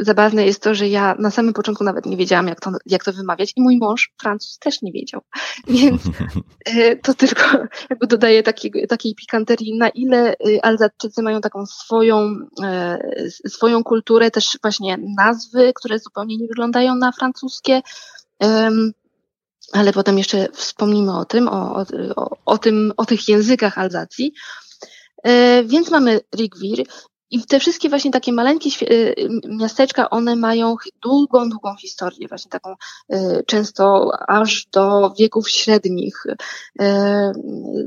[0.01, 3.13] Zabawne jest to, że ja na samym początku nawet nie wiedziałam, jak to, jak to
[3.13, 5.21] wymawiać i mój mąż, Francuz, też nie wiedział.
[5.67, 6.01] Więc
[6.65, 7.41] e, to tylko
[7.89, 12.99] jakby dodaje takiej, takiej pikanterii, na ile y, Alzatczycy mają taką swoją, e,
[13.47, 17.81] swoją kulturę, też właśnie nazwy, które zupełnie nie wyglądają na francuskie.
[19.73, 24.33] Ale potem jeszcze wspomnimy o tym, o, o, o tym, o tych językach Alzacji.
[25.23, 26.83] E, więc mamy Rigvir
[27.31, 28.69] I te wszystkie właśnie takie maleńkie
[29.47, 32.75] miasteczka, one mają długą, długą historię, właśnie taką
[33.45, 36.23] często aż do wieków średnich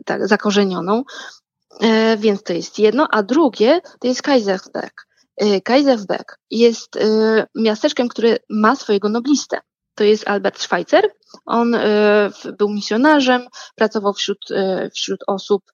[0.05, 1.02] tak, zakorzenioną.
[2.18, 5.07] Więc to jest jedno, a drugie to jest Kaisersberg.
[5.64, 6.98] Kaisersberg jest
[7.55, 9.61] miasteczkiem, które ma swojego noblistę
[9.94, 11.11] to jest Albert Schweitzer.
[11.46, 15.72] On e, był misjonarzem, pracował wśród, e, wśród osób e,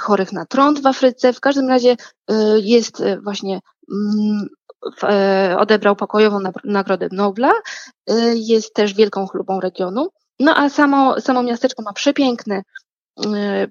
[0.00, 1.32] chorych na trąd w Afryce.
[1.32, 1.96] W każdym razie
[2.56, 3.60] jest właśnie
[3.92, 4.46] mm,
[5.58, 7.52] odebrał pokojową Nagrodę Nobla,
[8.34, 10.08] jest też wielką chlubą regionu.
[10.40, 12.62] No a samo, samo miasteczko ma przepiękny,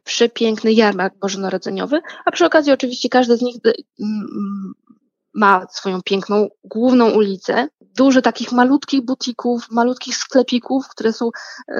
[0.03, 3.55] przepiękny jarmark bożonarodzeniowy, a przy okazji oczywiście każdy z nich
[5.33, 11.29] ma swoją piękną główną ulicę, dużo takich malutkich butików, malutkich sklepików, które są,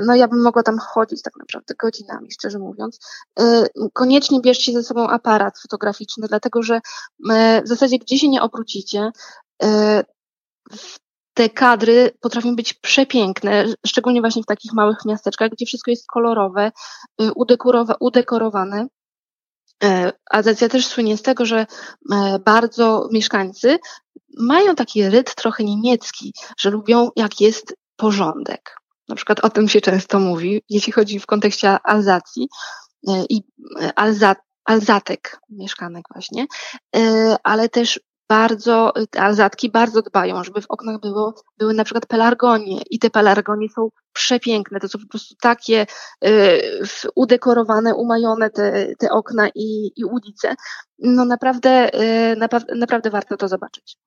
[0.06, 2.99] no ja bym mogła tam chodzić tak naprawdę godzinami, szczerze mówiąc.
[3.39, 6.82] E, koniecznie bierzcie ze sobą aparat fotograficzny, dlatego że
[7.30, 9.12] e, w zasadzie gdzie się nie obrócicie,
[9.63, 10.04] e,
[11.34, 16.71] te kadry potrafią być przepiękne, szczególnie właśnie w takich małych miasteczkach, gdzie wszystko jest kolorowe,
[17.99, 18.88] udekorowane.
[19.83, 21.65] E, Alzacja też słynie z tego, że
[22.11, 23.77] e, bardzo mieszkańcy
[24.38, 28.77] mają taki ryt trochę niemiecki, że lubią jak jest porządek.
[29.09, 32.47] Na przykład o tym się często mówi, jeśli chodzi w kontekście Alzacji
[33.07, 33.41] e, i
[33.95, 36.45] Alzat, Alzatek, mieszkanek właśnie,
[37.43, 42.81] ale też bardzo, te alzatki bardzo dbają, żeby w oknach było, były na przykład pelargonie
[42.89, 45.85] i te pelargonie są przepiękne, to są po prostu takie
[46.25, 46.61] y,
[47.15, 50.55] udekorowane, umajone te, te okna i, i ulice.
[50.99, 51.89] No naprawdę,
[52.33, 53.97] y, naprawdę, naprawdę warto to zobaczyć.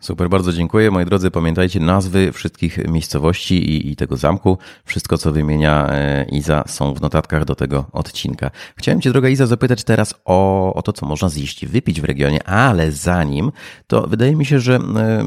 [0.00, 0.90] Super, bardzo dziękuję.
[0.90, 4.58] Moi drodzy, pamiętajcie nazwy wszystkich miejscowości i, i, tego zamku.
[4.84, 8.50] Wszystko, co wymienia e, Iza, są w notatkach do tego odcinka.
[8.76, 12.04] Chciałem Cię, droga Iza, zapytać teraz o, o to, co można zjeść i wypić w
[12.04, 13.52] regionie, ale zanim,
[13.86, 14.74] to wydaje mi się, że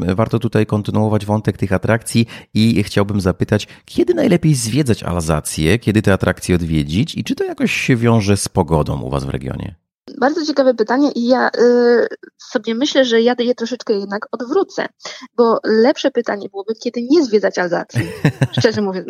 [0.08, 6.02] e, warto tutaj kontynuować wątek tych atrakcji i chciałbym zapytać, kiedy najlepiej zwiedzać Alzację, kiedy
[6.02, 9.87] te atrakcje odwiedzić i czy to jakoś się wiąże z pogodą u Was w regionie?
[10.18, 14.86] Bardzo ciekawe pytanie i ja y, sobie myślę, że ja je troszeczkę jednak odwrócę,
[15.36, 18.02] bo lepsze pytanie byłoby, kiedy nie zwiedzać Alzacji.
[18.60, 19.08] Szczerze mówiąc,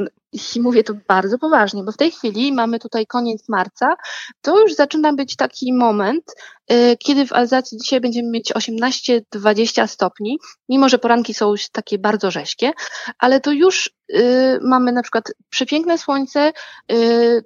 [0.56, 3.96] i mówię to bardzo poważnie, bo w tej chwili mamy tutaj koniec marca,
[4.42, 6.24] to już zaczyna być taki moment,
[6.72, 11.98] y, kiedy w Alzacji dzisiaj będziemy mieć 18-20 stopni, mimo że poranki są już takie
[11.98, 12.72] bardzo rześkie,
[13.20, 16.54] ale to już y, mamy na przykład przepiękne słońce,
[16.92, 17.44] y,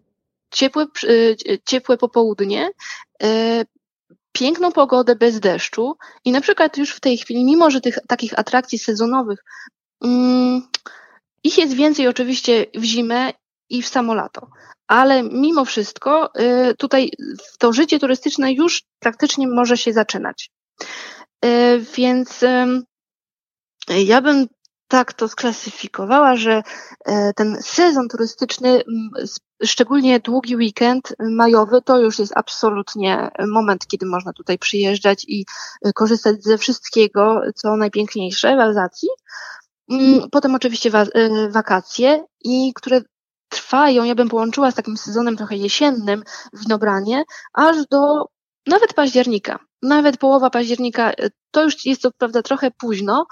[0.51, 2.69] ciepłe, y, ciepłe popołudnie,
[3.23, 3.65] y,
[4.31, 8.39] piękną pogodę bez deszczu i na przykład już w tej chwili, mimo że tych takich
[8.39, 9.43] atrakcji sezonowych,
[10.03, 10.61] mm,
[11.43, 13.33] ich jest więcej oczywiście w zimę
[13.69, 14.47] i w samo lato,
[14.87, 16.31] ale mimo wszystko
[16.77, 17.11] tutaj
[17.59, 20.51] to życie turystyczne już praktycznie może się zaczynać.
[21.97, 22.39] Więc
[23.87, 24.47] ja bym
[24.91, 26.63] tak to sklasyfikowała, że
[27.05, 28.81] e, ten sezon turystyczny,
[29.63, 35.45] szczególnie długi weekend majowy, to już jest absolutnie moment, kiedy można tutaj przyjeżdżać i
[35.85, 39.09] e, korzystać ze wszystkiego, co najpiękniejsze w Alzacji.
[39.91, 43.01] Mm, potem oczywiście e, wakacje i które
[43.49, 48.25] trwają, ja bym połączyła z takim sezonem trochę jesiennym winobranie, aż do
[48.67, 49.59] nawet października.
[49.81, 51.11] Nawet połowa października,
[51.51, 53.25] to już jest to prawda trochę późno,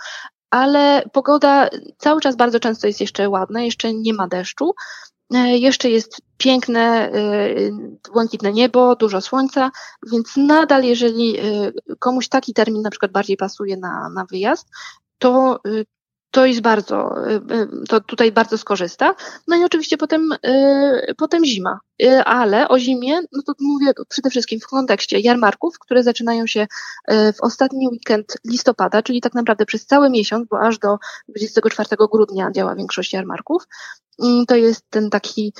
[0.49, 5.89] ale pogoda cały czas bardzo często jest jeszcze ładna, jeszcze nie ma deszczu, e, jeszcze
[5.89, 7.11] jest piękne, e,
[8.13, 9.71] błękitne niebo, dużo słońca,
[10.11, 11.43] więc nadal, jeżeli e,
[11.99, 14.67] komuś taki termin na przykład bardziej pasuje na, na wyjazd,
[15.17, 15.59] to
[16.31, 19.15] to jest bardzo, y, y, to tutaj bardzo skorzysta.
[19.47, 21.79] No i oczywiście potem, y, potem zima.
[22.25, 26.67] Ale o zimie, no to mówię przede wszystkim w kontekście jarmarków, które zaczynają się
[27.09, 32.51] w ostatni weekend listopada, czyli tak naprawdę przez cały miesiąc, bo aż do 24 grudnia
[32.51, 33.63] działa większość jarmarków.
[34.47, 35.53] To jest ten taki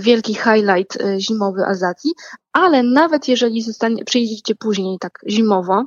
[0.00, 2.12] wielki highlight zimowy Alzacji,
[2.52, 5.84] ale nawet jeżeli zostanie, przyjedziecie później tak zimowo,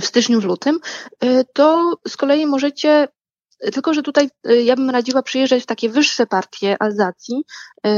[0.00, 0.78] w styczniu, w lutym,
[1.54, 3.08] to z kolei możecie
[3.70, 7.44] tylko, że tutaj y, ja bym radziła przyjeżdżać w takie wyższe partie Alzacji,
[7.86, 7.90] y,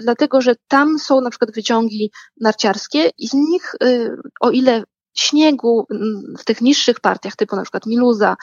[0.00, 4.82] dlatego że tam są na przykład wyciągi narciarskie i z nich, y, o ile
[5.16, 5.86] śniegu
[6.38, 8.36] w tych niższych partiach, typu na przykład Miluza,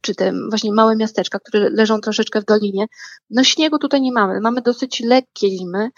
[0.00, 2.86] czy te właśnie małe miasteczka, które leżą troszeczkę w dolinie,
[3.30, 4.40] no śniegu tutaj nie mamy.
[4.40, 5.90] Mamy dosyć lekkie zimy,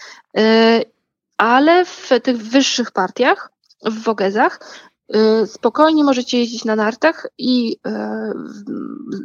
[1.36, 3.50] ale w tych wyższych partiach,
[3.84, 4.60] w Wogezach,
[5.46, 7.90] spokojnie możecie jeździć na nartach i y,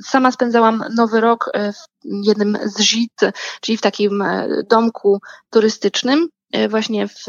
[0.05, 3.19] sama spędzałam nowy rok y, w jednym z żit,
[3.61, 4.23] czyli w takim
[4.69, 5.19] domku
[5.49, 6.27] turystycznym,
[6.69, 7.25] właśnie w,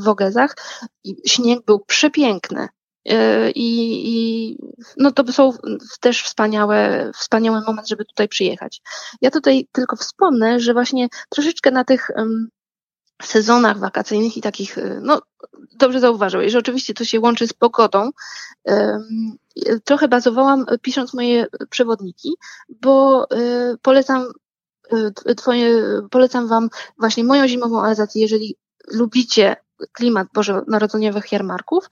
[0.00, 0.56] w Wogezach.
[1.26, 2.68] Śnieg był przepiękny.
[3.54, 4.56] i, i
[4.96, 5.52] no to są
[6.00, 8.80] też wspaniałe, wspaniały moment, żeby tutaj przyjechać.
[9.20, 12.10] Ja tutaj tylko wspomnę, że właśnie troszeczkę na tych
[13.22, 15.22] sezonach wakacyjnych i takich, no
[15.76, 18.10] dobrze zauważyłeś, że oczywiście to się łączy z pogodą.
[19.84, 22.34] Trochę bazowałam pisząc moje przewodniki,
[22.68, 23.26] bo
[23.82, 24.26] polecam
[25.36, 28.56] Twoje, polecam Wam właśnie moją zimową Alzację, jeżeli
[28.90, 29.56] lubicie
[29.92, 31.84] klimat bożonarodzeniowych jarmarków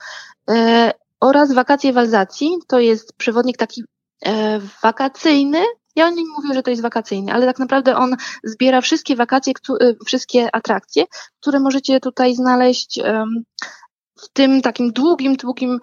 [1.19, 2.57] oraz wakacje w Alzacji.
[2.67, 3.83] To jest przewodnik taki
[4.83, 5.59] wakacyjny.
[5.95, 9.53] Ja o nim mówię, że to jest wakacyjny, ale tak naprawdę on zbiera wszystkie wakacje,
[9.81, 11.05] e, wszystkie atrakcje,
[11.41, 12.99] które możecie tutaj znaleźć
[14.21, 15.79] w tym takim długim, długim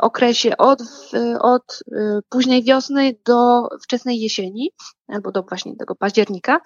[0.00, 0.82] okresie od,
[1.40, 1.82] od
[2.28, 4.70] późnej wiosny do wczesnej jesieni,
[5.08, 6.60] albo do właśnie tego października.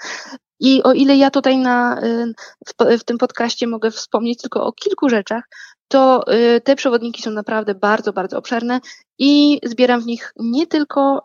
[0.60, 2.32] I o ile ja tutaj na, y,
[2.66, 5.42] w, w tym podcaście mogę wspomnieć tylko o kilku rzeczach,
[5.88, 8.80] to y, te przewodniki są naprawdę bardzo, bardzo obszerne
[9.18, 11.22] i zbieram w nich nie tylko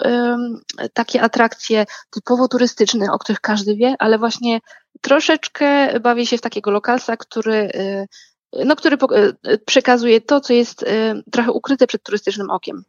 [0.93, 4.59] takie atrakcje typowo turystyczne, o których każdy wie, ale właśnie
[5.01, 8.07] troszeczkę bawię się w takiego lokalsa, który, y,
[8.65, 8.97] no, który
[9.65, 10.85] przekazuje to, co jest
[11.31, 12.83] trochę ukryte przed turystycznym okiem.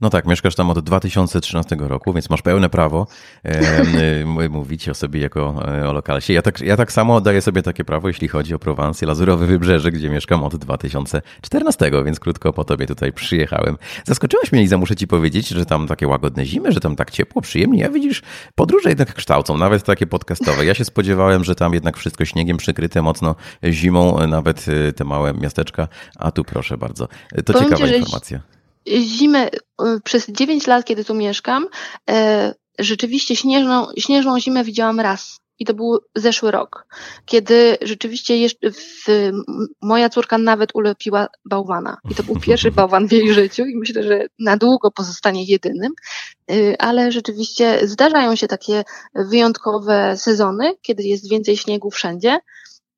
[0.00, 3.06] No tak, mieszkasz tam od 2013 roku, więc masz pełne prawo
[3.44, 6.32] e, mówić o sobie jako e, o lokalsie.
[6.32, 9.92] Ja tak, ja tak samo daję sobie takie prawo, jeśli chodzi o Prowansję, Lazurowe Wybrzeże,
[9.92, 13.76] gdzie mieszkam od 2014, więc krótko po tobie tutaj przyjechałem.
[14.04, 17.42] Zaskoczyłaś mnie, Liza, muszę ci powiedzieć, że tam takie łagodne zimy, że tam tak ciepło,
[17.42, 17.80] przyjemnie.
[17.80, 18.22] Ja widzisz,
[18.54, 20.64] podróże jednak kształcą, nawet takie podcastowe.
[20.64, 25.34] Ja się spodziewałem, że tam jednak wszystko śniegiem przykryte mocno zimą, nawet e, te małe
[25.34, 27.08] miasteczka, a tu proszę bardzo.
[27.44, 28.55] To Powiem ciekawa ci, informacja
[28.88, 31.66] zimę y, przez 9 lat, kiedy tu mieszkam,
[32.10, 35.40] e, rzeczywiście śnieżną, śnieżną zimę widziałam raz.
[35.58, 36.86] I to był zeszły rok,
[37.24, 39.04] kiedy rzeczywiście jeszcze w,
[39.82, 41.96] moja córka nawet ulepiła bałwana.
[42.10, 45.92] I to był pierwszy bałwan w jej życiu i myślę, że na długo pozostanie jedynym.
[46.50, 52.38] Y, ale rzeczywiście zdarzają się takie wyjątkowe sezony, kiedy jest więcej śniegu wszędzie.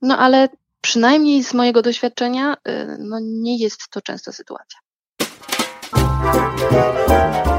[0.02, 0.48] No ale
[0.80, 4.78] przynajmniej z mojego doświadczenia, y, no nie jest to częsta sytuacja.
[6.20, 7.57] Thank you.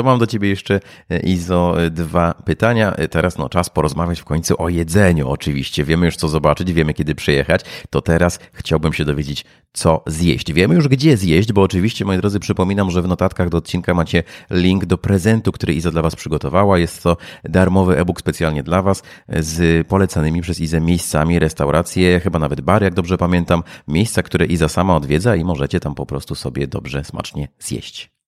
[0.00, 2.92] To mam do Ciebie jeszcze, e, Izo, e, dwa pytania.
[2.92, 5.28] E, teraz no, czas porozmawiać w końcu o jedzeniu.
[5.28, 7.60] Oczywiście wiemy już, co zobaczyć, wiemy, kiedy przyjechać.
[7.90, 10.52] To teraz chciałbym się dowiedzieć, co zjeść.
[10.52, 14.22] Wiemy już, gdzie zjeść, bo oczywiście, moi drodzy, przypominam, że w notatkach do odcinka macie
[14.50, 16.78] link do prezentu, który Iza dla Was przygotowała.
[16.78, 22.60] Jest to darmowy e-book specjalnie dla Was z polecanymi przez Izę miejscami, restauracje, chyba nawet
[22.60, 23.62] bary, jak dobrze pamiętam.
[23.88, 28.19] Miejsca, które Iza sama odwiedza i możecie tam po prostu sobie dobrze, smacznie zjeść.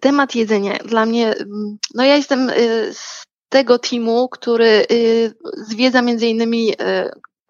[0.00, 6.02] Temat jedzenia dla mnie, mm, no ja jestem y, z tego teamu, który y, zwiedza
[6.02, 6.76] między innymi y,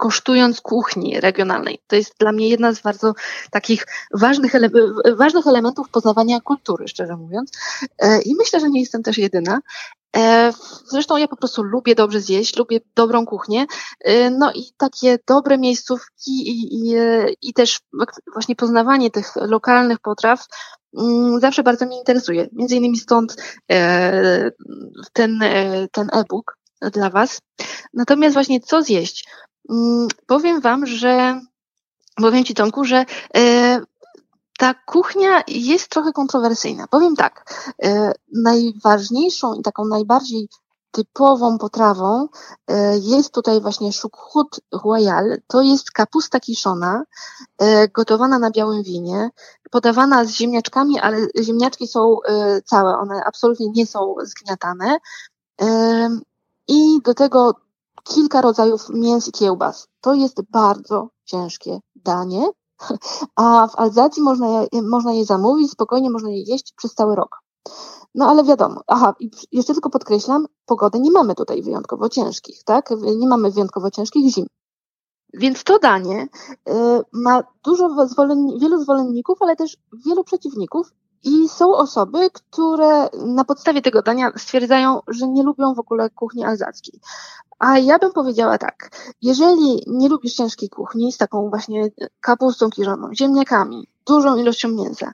[0.02, 1.78] kosztując kuchni regionalnej.
[1.86, 3.14] To jest dla mnie jedna z bardzo
[3.50, 4.70] takich ważnych, ele
[5.16, 7.50] ważnych elementów poznawania kultury, szczerze mówiąc.
[7.98, 9.60] E, I myślę, że nie jestem też jedyna.
[10.16, 10.52] E,
[10.86, 13.66] zresztą ja po prostu lubię dobrze zjeść, lubię dobrą kuchnię,
[14.00, 16.94] e, no i takie dobre miejscówki i, i,
[17.42, 17.80] i też
[18.32, 20.46] właśnie poznawanie tych lokalnych potraw
[21.38, 22.48] zawsze bardzo mnie interesuje.
[22.52, 23.36] Między innymi stąd
[23.70, 24.50] e,
[25.12, 25.40] ten,
[25.92, 26.58] ten e-book
[26.92, 27.40] dla Was.
[27.94, 29.28] Natomiast właśnie co zjeść?
[29.70, 31.40] Mm, powiem Wam, że
[32.16, 33.04] powiem Ci Tomku, że
[34.58, 36.86] ta kuchnia jest trochę kontrowersyjna.
[36.86, 37.44] Powiem tak,
[37.82, 40.48] e, najważniejszą i taką najbardziej
[40.92, 42.28] typową potrawą
[42.68, 45.38] e, jest tutaj właśnie szukhut royal.
[45.46, 47.02] To jest kapusta kiszona,
[47.58, 49.30] e, gotowana na białym winie,
[49.70, 52.16] podawana z ziemniaczkami, ale ziemniaczki są
[52.64, 54.98] całe, one absolutnie nie są zgniatane.
[56.68, 57.54] I do tego
[58.04, 59.88] kilka rodzajów mięs i kiełbas.
[60.00, 62.46] To jest bardzo ciężkie danie,
[63.36, 67.42] a w Alzacji można je, można je zamówić, spokojnie można je jeść przez cały rok.
[68.14, 72.90] No ale wiadomo, aha, i jeszcze tylko podkreślam, pogody nie mamy tutaj wyjątkowo ciężkich, tak?
[73.16, 74.46] Nie mamy wyjątkowo ciężkich zim.
[75.34, 76.28] Więc to danie
[76.68, 76.72] y,
[77.12, 80.92] ma dużo zwolenni wielu zwolenników, ale też wielu przeciwników.
[81.24, 86.44] I są osoby, które na podstawie tego dania stwierdzają, że nie lubią w ogóle kuchni
[86.44, 87.00] alzackiej.
[87.58, 88.90] A ja bym powiedziała tak,
[89.22, 91.88] jeżeli nie lubisz ciężkiej kuchni z taką właśnie
[92.20, 95.12] kapustą kiszoną, ziemniakami, dużą ilością mięsa,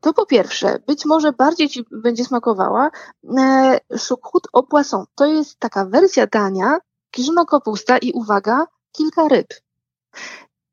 [0.00, 2.90] to po pierwsze, być może bardziej Ci będzie smakowała
[3.38, 5.04] e, szukhut au poisson.
[5.14, 6.78] To jest taka wersja dania,
[7.10, 9.46] kiszona kapusta i uwaga, kilka ryb.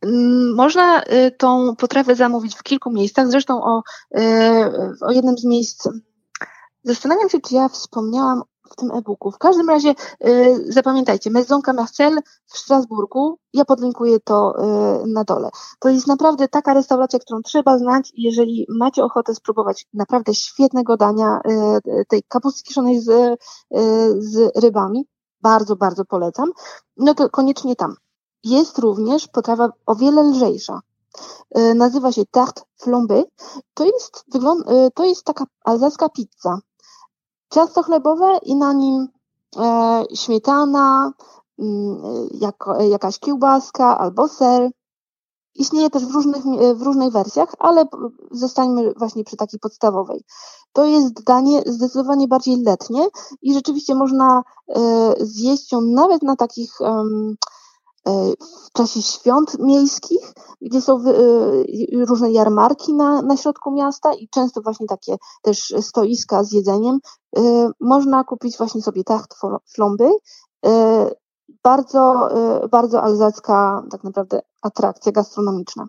[0.03, 3.83] Mm, można e, tą potrawę zamówić w kilku miejscach, zresztą o,
[4.15, 5.89] e, o jednym z miejsc,
[6.83, 9.31] zastanawiam się, czy ja wspomniałam w tym e-booku.
[9.31, 9.95] W każdym razie
[10.27, 14.53] y, zapamiętajcie, Maison Marcel w Strasburgu, ja podlinkuję to
[15.03, 15.49] y, na dole.
[15.79, 21.39] To jest naprawdę taka restauracja, którą trzeba znać jeżeli macie ochotę spróbować naprawdę świetnego dania,
[21.87, 23.37] y, tej kapusty kiszonej z, y,
[24.19, 25.07] z rybami,
[25.41, 26.51] bardzo, bardzo polecam,
[26.97, 27.95] no to koniecznie tam.
[28.43, 30.81] Jest również potrawa o wiele lżejsza.
[31.57, 33.23] Y, nazywa się tarte flambé.
[33.73, 36.59] To jest, y, to jest taka alzacka pizza.
[37.53, 39.07] Ciasto chlebowe i na nim
[39.57, 41.13] e, śmietana,
[41.59, 44.71] mm, jak, jakaś kiełbaska albo ser.
[45.55, 46.43] Istnieje też w różnych,
[46.75, 47.85] w różnych wersjach, ale
[48.31, 50.23] zostańmy właśnie przy takiej podstawowej.
[50.73, 53.07] To jest danie zdecydowanie bardziej letnie
[53.41, 57.03] i rzeczywiście można e, zjeść ją nawet na takich E,
[58.05, 64.61] w czasie świąt miejskich, gdzie są e, różne jarmarki na, na środku miasta i często
[64.61, 66.99] właśnie takie też stoiska z jedzeniem.
[67.37, 69.35] E, można kupić właśnie sobie tacht
[69.75, 70.09] flomby.
[71.63, 72.29] Bardzo,
[72.71, 75.87] bardzo alzacka tak naprawdę atrakcja gastronomiczna.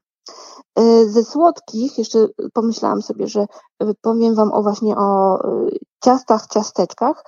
[1.07, 3.47] Ze słodkich jeszcze pomyślałam sobie, że
[4.01, 5.39] powiem Wam o właśnie o
[6.05, 7.25] ciastach, ciasteczkach.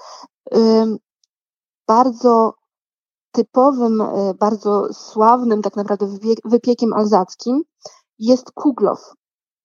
[1.89, 2.55] Bardzo
[3.37, 6.09] typowym, e, bardzo sławnym tak naprawdę
[6.45, 7.63] wypiekiem alzackim
[8.19, 9.13] jest kuglow.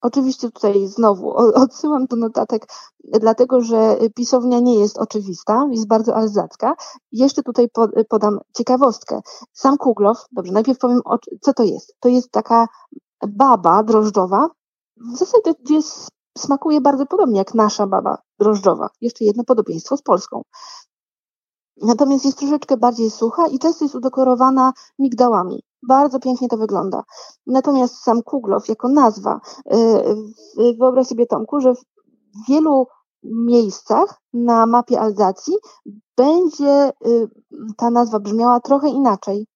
[0.02, 1.34] Oczywiście tutaj znowu
[1.66, 2.68] odsyłam do notatek,
[3.04, 6.76] dlatego że pisownia nie jest oczywista, jest bardzo alzacka.
[7.12, 7.68] Jeszcze tutaj
[8.10, 9.22] podam ciekawostkę.
[9.54, 11.02] Sam kuglow, dobrze, najpierw powiem,
[11.42, 11.96] co to jest.
[12.00, 12.68] To jest taka
[13.28, 14.50] baba drożdżowa,
[15.14, 16.08] w zasadzie jest,
[16.38, 18.90] smakuje bardzo podobnie jak nasza baba drożdżowa.
[19.02, 20.42] Jeszcze jedno podobieństwo z Polską.
[21.82, 25.64] Natomiast jest troszeczkę bardziej sucha i często jest udekorowana migdałami.
[25.88, 27.04] Bardzo pięknie to wygląda.
[27.48, 29.40] Natomiast sam kuglow jako nazwa,
[30.60, 31.84] y, wyobraź sobie Tomku, że w
[32.48, 32.88] wielu
[33.24, 35.54] miejscach na mapie Alzacji
[36.18, 37.30] będzie y,
[37.78, 39.48] ta nazwa brzmiała trochę inaczej.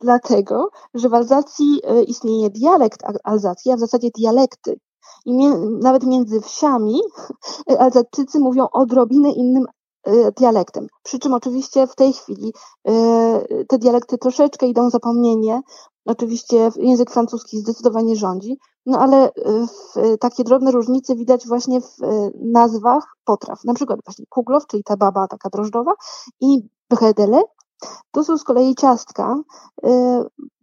[0.00, 4.80] Dlatego, że w Alzacji y, istnieje dialekt Alzacji, a w zasadzie dialekty.
[5.26, 5.32] I
[5.82, 7.00] nawet między wsiami
[7.78, 9.66] Alzatycy mówią odrobinę innym
[10.36, 10.86] dialektem.
[11.02, 12.52] Przy czym oczywiście w tej chwili
[12.88, 15.60] y, te dialekty troszeczkę idą zapomnienie.
[16.04, 19.30] Oczywiście język francuski zdecydowanie rządzi, no ale
[19.96, 21.96] y, takie drobne różnice widać właśnie w
[22.34, 23.64] nazwach potraw.
[23.64, 25.92] Na przykład właśnie kuglow, czyli ta baba taka drożdżowa
[26.40, 27.42] i bredele,
[28.10, 29.36] to są z kolei ciastka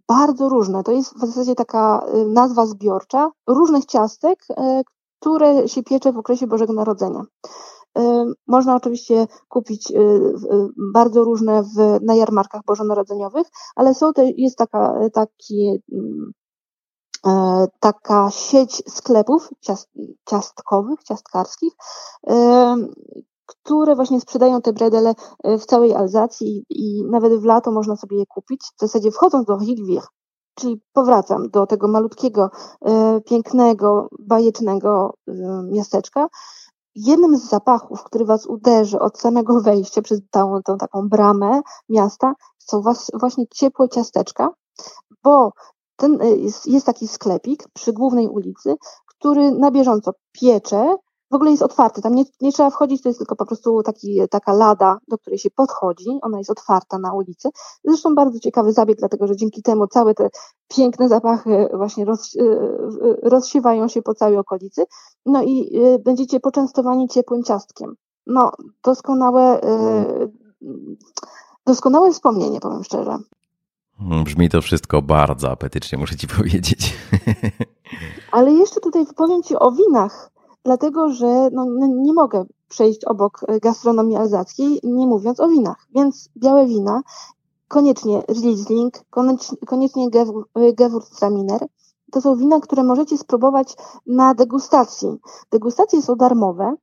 [0.08, 0.84] bardzo różne.
[0.84, 4.45] To jest w zasadzie taka nazwa zbiorcza różnych ciastek,
[5.19, 7.21] które się piecze w okresie Bożego Narodzenia.
[8.47, 10.33] Można oczywiście kupić y, y,
[10.93, 16.31] bardzo różne w, na jarmarkach bożonarodzeniowych, ale są te, jest taka, taki, mm,
[17.27, 19.89] e, taka sieć sklepów ciast,
[20.29, 21.73] ciastkowych, ciastkarskich,
[23.45, 28.25] które właśnie sprzedają te bredele w całej Alzacji i nawet w lato można sobie je
[28.25, 28.62] kupić.
[28.77, 30.01] W zasadzie wchodząc do Hilwir,
[30.55, 32.49] czyli powracam do tego malutkiego,
[33.25, 35.13] pięknego, bajecznego
[35.71, 36.27] miasteczka,
[36.97, 42.33] jednym z zapachów, który was uderzy od samego wejścia przez tą, tą taką bramę miasta,
[42.57, 44.49] są was, właśnie ciepłe ciasteczka,
[45.23, 45.51] bo
[45.95, 50.95] ten, y, jest, jest taki sklepik przy głównej ulicy, który na bieżąco piecze
[51.32, 54.20] w ogóle jest otwarty, tam nie, nie trzeba wchodzić, to jest tylko po prostu taki,
[54.30, 57.50] taka lada, do której się podchodzi, ona jest otwarta na ulicy.
[57.84, 60.30] Zresztą bardzo ciekawy zabieg, dlatego że dzięki temu całe te
[60.68, 62.40] piękne zapachy właśnie roz, y,
[63.24, 64.86] rozsiewają się po całej okolicy,
[65.26, 67.96] no i y, będziecie poczęstowani ciepłym ciastkiem.
[68.28, 68.52] No,
[68.84, 69.62] doskonałe,
[71.66, 73.18] doskonałe wspomnienie, powiem szczerze.
[74.00, 76.98] Brzmi to wszystko bardzo apetycznie, muszę ci powiedzieć.
[78.32, 80.37] Ale jeszcze tutaj powiem ci o winach
[80.67, 85.88] dlatego że no, nie mogę przejść obok e, gastronomii alzackiej, nie mówiąc o winach.
[85.95, 87.01] Więc białe wina,
[87.67, 88.93] koniecznie Riesling,
[89.65, 91.67] koniecznie e, Gewürztraminer.
[92.12, 93.75] To są wina, które możecie spróbować
[94.06, 95.10] na degustacji.
[95.51, 96.75] Degustacje są darmowe,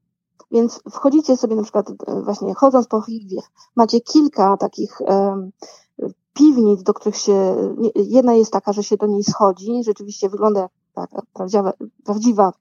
[0.51, 3.41] więc wchodzicie sobie na przykład e, właśnie chodząc po Hilwie,
[3.77, 5.51] macie kilka takich um,
[6.35, 7.57] piwnic, do których się,
[7.95, 11.73] jedna jest taka, że się do niej schodzi, rzeczywiście wygląda jak taka prawdziwa,
[12.05, 12.53] prawdziwa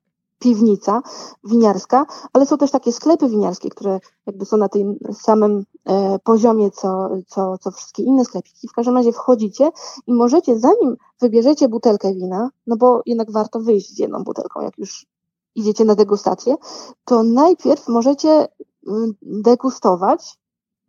[0.44, 1.02] piwnica
[1.44, 6.72] winiarska, ale są też takie sklepy winiarskie, które jakby są na tym samym e, poziomie,
[6.72, 8.68] co, co, co wszystkie inne sklepiki.
[8.68, 9.72] W każdym razie wchodzicie
[10.08, 14.78] i możecie, zanim wybierzecie butelkę wina, no bo jednak warto wyjść z jedną butelką, jak
[14.78, 15.06] już
[15.56, 16.56] idziecie na degustację,
[17.06, 18.48] to najpierw możecie
[18.88, 20.40] mm, degustować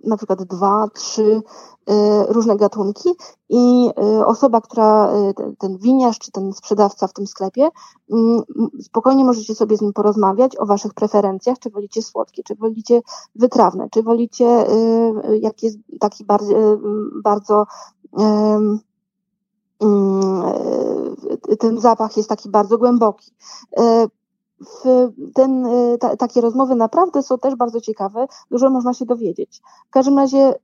[0.06, 1.42] na przykład dwa, trzy
[2.28, 3.08] różne gatunki
[3.48, 3.90] i
[4.24, 5.12] osoba, która,
[5.58, 7.68] ten winiarz czy ten sprzedawca w tym sklepie,
[8.10, 8.42] mm,
[8.82, 13.00] spokojnie możecie sobie z nim porozmawiać o waszych preferencjach, czy wolicie słodkie, czy wolicie
[13.34, 14.66] wytrawne, czy wolicie,
[15.40, 16.78] jak jest taki bardzo,
[17.22, 17.66] bardzo
[21.58, 23.32] ten zapach jest taki bardzo głęboki
[25.34, 29.62] ten, e, ta, takie rozmowy naprawdę są też bardzo ciekawe, dużo można się dowiedzieć.
[29.86, 30.54] W każdym razie e,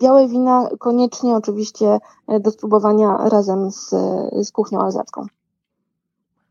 [0.00, 3.90] białe wina koniecznie oczywiście e, do spróbowania razem z,
[4.32, 5.26] z kuchnią alzacką.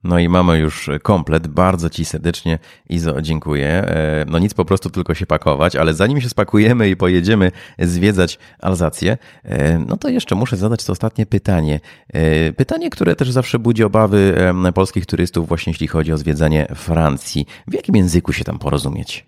[0.05, 1.47] No i mamy już komplet.
[1.47, 3.67] Bardzo Ci serdecznie, Izo, dziękuję.
[3.67, 8.39] E, no nic, po prostu tylko się pakować, ale zanim się spakujemy i pojedziemy zwiedzać
[8.59, 11.79] Alzację, e, no to jeszcze muszę zadać to ostatnie pytanie.
[12.13, 14.35] E, pytanie, które też zawsze budzi obawy
[14.73, 17.45] polskich turystów, właśnie jeśli chodzi o zwiedzanie Francji.
[17.67, 19.25] W jakim języku się tam porozumieć?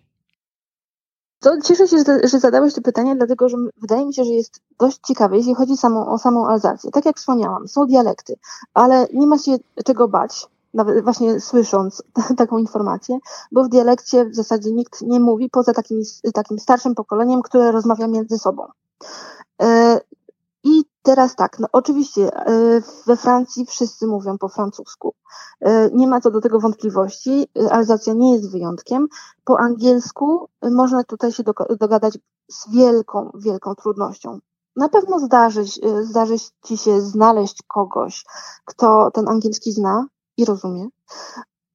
[1.40, 5.00] To cieszę się, że zadałeś to pytanie, dlatego że wydaje mi się, że jest dość
[5.08, 6.92] ciekawe, jeśli chodzi samą, o samą Alzację.
[6.92, 8.36] Tak jak wspomniałam, są dialekty,
[8.74, 10.48] ale nie ma się czego bać
[10.78, 12.04] nawet właśnie słysząc
[12.38, 13.18] taką informację,
[13.52, 16.02] bo w dialekcie w zasadzie nikt nie mówi poza takim,
[16.34, 18.68] takim starszym pokoleniem, które rozmawia między sobą.
[19.62, 20.00] E,
[20.64, 25.14] I teraz tak, no oczywiście e, we Francji wszyscy mówią po francusku.
[25.62, 27.48] E, nie ma co do tego wątpliwości.
[27.72, 29.08] Alzacja nie jest wyjątkiem.
[29.46, 31.44] Po angielsku można tutaj się
[31.80, 32.18] dogadać
[32.52, 34.40] z wielką, wielką trudnością.
[34.76, 35.64] Na pewno zdarzy,
[36.02, 38.26] zdarzy ci się znaleźć kogoś,
[38.66, 40.06] kto ten angielski zna,
[40.38, 40.88] i rozumie.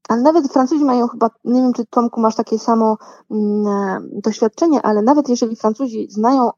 [0.09, 2.97] Ale nawet Francuzi mają chyba, nie wiem czy Tomku masz takie samo
[3.31, 6.51] mm, e, doświadczenie, ale nawet jeżeli Francuzi znają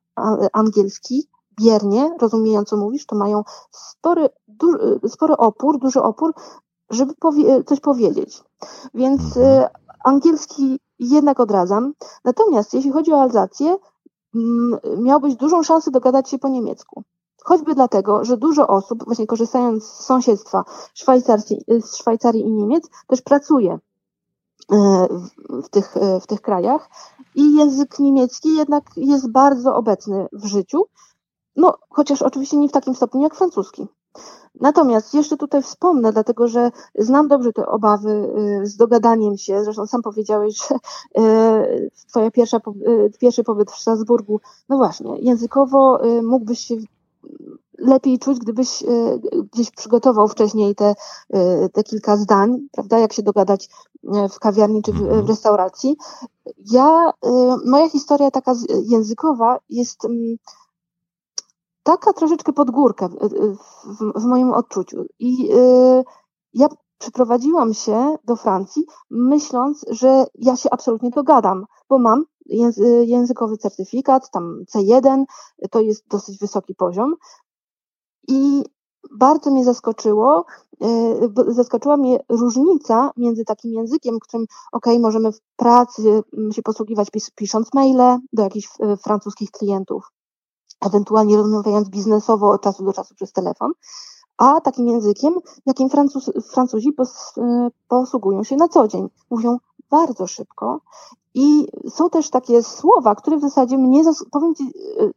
[0.53, 1.29] angielski
[1.61, 6.35] biernie, rozumieją co mówisz, to mają spory, duży, spory opór, duży opór,
[6.91, 8.43] żeby powie, coś powiedzieć.
[8.95, 9.69] Więc e,
[10.05, 11.93] angielski jednak odradzam.
[12.25, 13.77] Natomiast jeśli chodzi o Alzację,
[14.35, 17.03] mm, miałbyś dużą szansę dogadać się po niemiecku.
[17.45, 20.65] Choćby dlatego, że dużo osób, właśnie korzystając z sąsiedztwa
[21.81, 23.79] z Szwajcarii i Niemiec, też pracuje
[24.73, 25.09] e,
[25.63, 26.89] w tych, e, w tych krajach
[27.35, 30.85] i język niemiecki jednak jest bardzo obecny w życiu,
[31.57, 33.87] no chociaż oczywiście nie w takim stopniu jak francuski.
[34.61, 39.65] Natomiast jeszcze tutaj wspomnę, dlatego że znam dobrze te obawy e, z dogadaniem się.
[39.65, 40.75] Zresztą sam powiedziałeś, że
[42.09, 42.61] twoja pierwsza,
[43.21, 46.77] pierwszy pobyt w Strasburgu, no właśnie, językowo mógłbyś się
[47.79, 49.19] lepiej czuć, gdybyś e,
[49.53, 50.95] gdzieś przygotował wcześniej te,
[51.31, 53.69] e, te kilka zdań, prawda, jak się dogadać
[54.15, 55.27] e, w kawiarni czy w, mhm.
[55.27, 55.97] restauracji.
[56.73, 57.13] Ja,
[57.67, 58.53] moja historia taka
[58.85, 60.37] językowa jest mm,
[61.83, 65.05] taka troszeczkę pod górkę w, w, w moim odczuciu.
[65.19, 65.49] I
[66.55, 66.69] ja
[66.99, 72.25] przyprowadziłam się do Francji, myśląc, że ja się absolutnie dogadam, bo mam
[73.07, 75.25] językowy certyfikat, tam C1,
[75.71, 77.15] to jest dosyć wysoki poziom.
[78.29, 78.65] I
[79.11, 80.45] bardzo mnie zaskoczyło,
[80.83, 87.09] e, zaskoczyła mnie różnica między takim językiem, którym ok, możemy w pracy mm, się posługiwać
[87.35, 90.13] pisząc maile do jakichś e, francuskich klientów,
[90.81, 93.73] ewentualnie rozmawiając biznesowo od czasu do czasu przez telefon,
[94.39, 95.35] a takim językiem,
[95.67, 99.09] jakim Francuz, Francuzi pos, e, posługują się na co dzień.
[99.31, 99.59] Mówią
[99.95, 100.81] bardzo szybko
[101.35, 104.65] i są też takie słowa, które w zasadzie mnie, powiem Ci,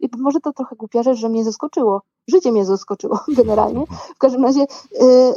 [0.04, 2.02] y, może to trochę głupia rzecz, że mnie zaskoczyło.
[2.28, 3.86] Życie mnie zaskoczyło generalnie.
[4.16, 4.60] W każdym razie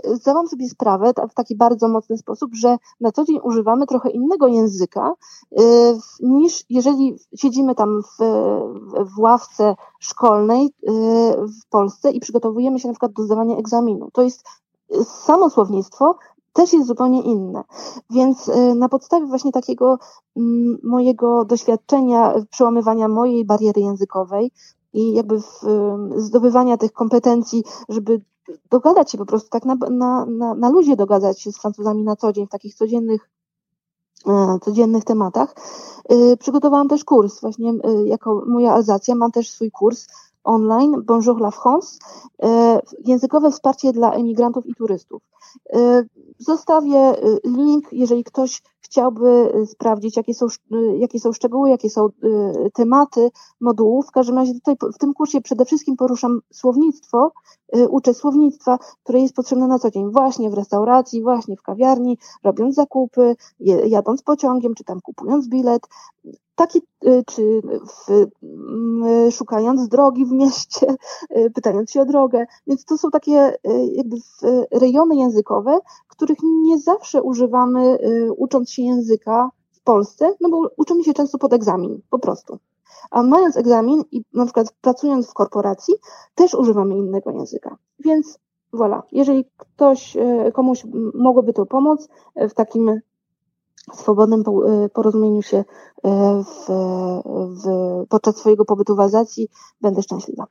[0.03, 4.11] yy, zdałam sobie sprawę w taki bardzo mocny sposób, że na co dzień używamy trochę
[4.11, 5.13] innego języka
[5.51, 5.63] yy,
[6.21, 8.25] niż jeżeli siedzimy tam w,
[9.17, 10.93] w ławce szkolnej yy,
[11.63, 14.11] w Polsce i przygotowujemy się na przykład do zdawania egzaminu.
[14.13, 14.45] To jest
[15.05, 16.15] samo słownictwo
[16.53, 17.65] też jest zupełnie inne.
[18.11, 19.99] Więc y, na podstawie właśnie takiego
[20.37, 24.53] mm, mojego doświadczenia przełamywania mojej bariery językowej
[24.93, 25.41] i jakby y,
[26.17, 28.21] zdobywania tych kompetencji, żeby
[28.71, 32.17] dogadać się po prostu tak na, na, na, na luzie dogadać się z Francuzami na
[32.17, 33.31] co dzień, w takich codziennych
[34.27, 35.55] e, codziennych tematach.
[36.13, 37.73] Y, przygotowałam też kurs, właśnie
[38.05, 40.07] jako moja Alzacja, mam też swój kurs
[40.45, 41.99] online Bonjour la France,
[42.43, 45.23] e, językowe wsparcie dla emigrantów i turystów.
[45.73, 46.05] E,
[46.39, 50.47] zostawię y, link, jeżeli ktoś chciałby sprawdzić, jakie są,
[50.99, 52.09] jakie są szczegóły, jakie są
[52.75, 53.31] tematy
[53.61, 54.07] modułów.
[54.07, 57.33] W każdym razie tutaj w tym kursie przede wszystkim poruszam słownictwo,
[57.91, 62.75] uczę słownictwa, które jest potrzebne na co dzień, właśnie w restauracji, właśnie w kawiarni, robiąc
[62.75, 63.37] zakupy,
[63.87, 65.83] jadąc pociągiem, czy tam kupując bilet
[66.55, 70.95] taki, y, czy w, mm, szukając drogi w mieście,
[71.37, 72.47] y, pytając się o drogę.
[72.67, 73.59] Więc to są takie y,
[73.93, 74.17] jakby
[74.71, 75.79] rejony językowe,
[76.09, 77.99] których nie zawsze używamy
[78.37, 82.59] ucząc się języka w Polsce, no bo uczymy się często pod egzamin, po prostu.
[83.11, 85.95] A mając egzamin i na przykład pracując w korporacji,
[86.35, 87.77] też używamy innego języka.
[87.99, 88.39] Więc
[88.73, 90.17] voilà, jeżeli ktoś,
[90.53, 90.85] komuś
[91.15, 93.01] mogłoby to pomóc w takim
[93.95, 94.43] swobodnym
[94.93, 95.65] porozumieniu się
[96.05, 96.67] w,
[97.27, 97.65] w,
[98.09, 99.49] podczas swojego pobytu w Alzacji,
[99.81, 100.47] będę szczęśliwa.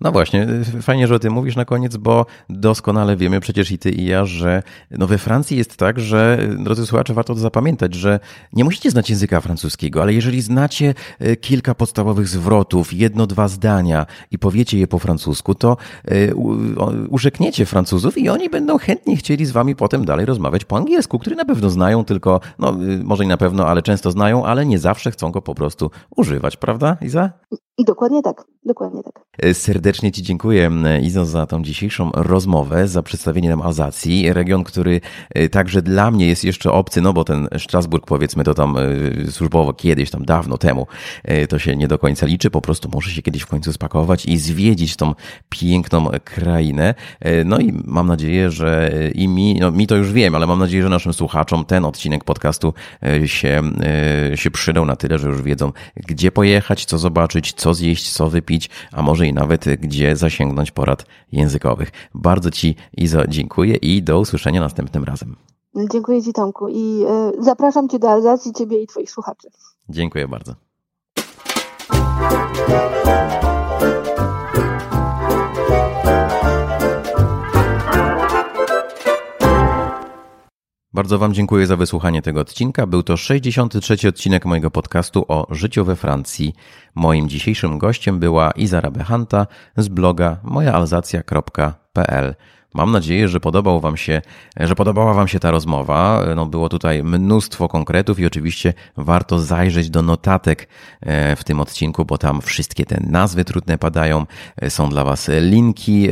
[0.00, 0.46] No właśnie,
[0.82, 4.24] fajnie, że o tym mówisz na koniec, bo doskonale wiemy przecież i ty i ja,
[4.24, 8.20] że no we Francji jest tak, że drodzy słuchacze, warto to zapamiętać, że
[8.52, 14.06] nie musicie znać języka francuskiego, ale jeżeli znacie e, kilka podstawowych zwrotów, jedno, dwa zdania
[14.30, 16.34] i powiecie je po francusku, to e,
[17.10, 21.36] urzekniecie Francuzów i oni będą chętnie chcieli z wami potem dalej rozmawiać po angielsku, który
[21.36, 24.78] na pewno znają, tylko, no y, może i na pewno, ale często znają, ale nie
[24.78, 27.30] zawsze chcą go po prostu używać, prawda Iza?
[27.78, 29.24] I dokładnie tak, dokładnie tak.
[29.42, 29.54] E,
[29.92, 30.70] serdecznie Ci dziękuję,
[31.02, 36.26] Izo, za tą dzisiejszą rozmowę, za przedstawienie nam Alzacji, region, który e, także dla mnie
[36.26, 40.58] jest jeszcze obcy, no bo ten Strasburg, powiedzmy, to tam e, służbowo kiedyś, tam dawno
[40.58, 40.86] temu,
[41.48, 44.38] to się nie do końca liczy, po prostu muszę się kiedyś w końcu spakować i
[44.38, 45.14] zwiedzić tą
[45.48, 46.94] piękną krainę.
[47.44, 50.82] No i mam nadzieję, że i mi, no mi to już wiem, ale mam nadzieję,
[50.82, 52.74] że naszym słuchaczom ten odcinek podcastu
[53.26, 53.62] się,
[54.34, 58.70] się przydał na tyle, że już wiedzą, gdzie pojechać, co zobaczyć, co zjeść, co wypić,
[58.92, 61.90] a może i nawet gdzie zasięgnąć porad językowych.
[62.14, 65.36] Bardzo Ci, Izo, dziękuję i do usłyszenia następnym razem.
[65.90, 67.04] Dziękuję Ci, Tomku, i
[67.38, 69.48] y, zapraszam Cię do Alzacji, Ciebie i Twoich słuchaczy.
[69.88, 70.54] Dziękuję bardzo.
[80.94, 82.86] Bardzo Wam dziękuję za wysłuchanie tego odcinka.
[82.86, 84.08] Był to 63.
[84.08, 86.54] odcinek mojego podcastu o życiu we Francji.
[86.94, 92.34] Moim dzisiejszym gościem była Izara Behanta z bloga mojaalzacja.pl.
[92.74, 94.22] Mam nadzieję, że podobał wam się,
[94.56, 96.26] że podobała Wam się ta rozmowa.
[96.36, 100.68] No, było tutaj mnóstwo konkretów i oczywiście warto zajrzeć do notatek
[101.00, 104.26] e, w tym odcinku, bo tam wszystkie te nazwy trudne padają.
[104.56, 106.08] E, są dla Was linki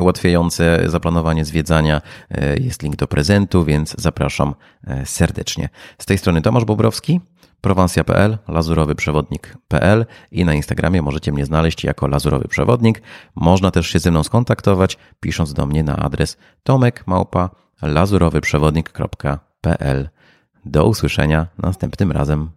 [0.00, 2.02] ułatwiające zaplanowanie zwiedzania.
[2.30, 4.54] E, jest link do prezentu, więc zapraszam
[5.04, 5.68] serdecznie.
[5.98, 7.20] Z tej strony Tomasz Bobrowski
[7.66, 13.02] prowansja.pl, lazurowyprzewodnik.pl i na Instagramie możecie mnie znaleźć jako Lazurowy Przewodnik.
[13.34, 17.50] Można też się ze mną skontaktować, pisząc do mnie na adres tomekmałpa
[17.82, 20.08] lazurowyprzewodnik.pl.
[20.64, 22.50] Do usłyszenia następnym razem.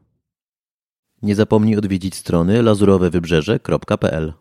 [1.21, 4.33] Nie zapomnij odwiedzić strony lazurowewybrzeże.pl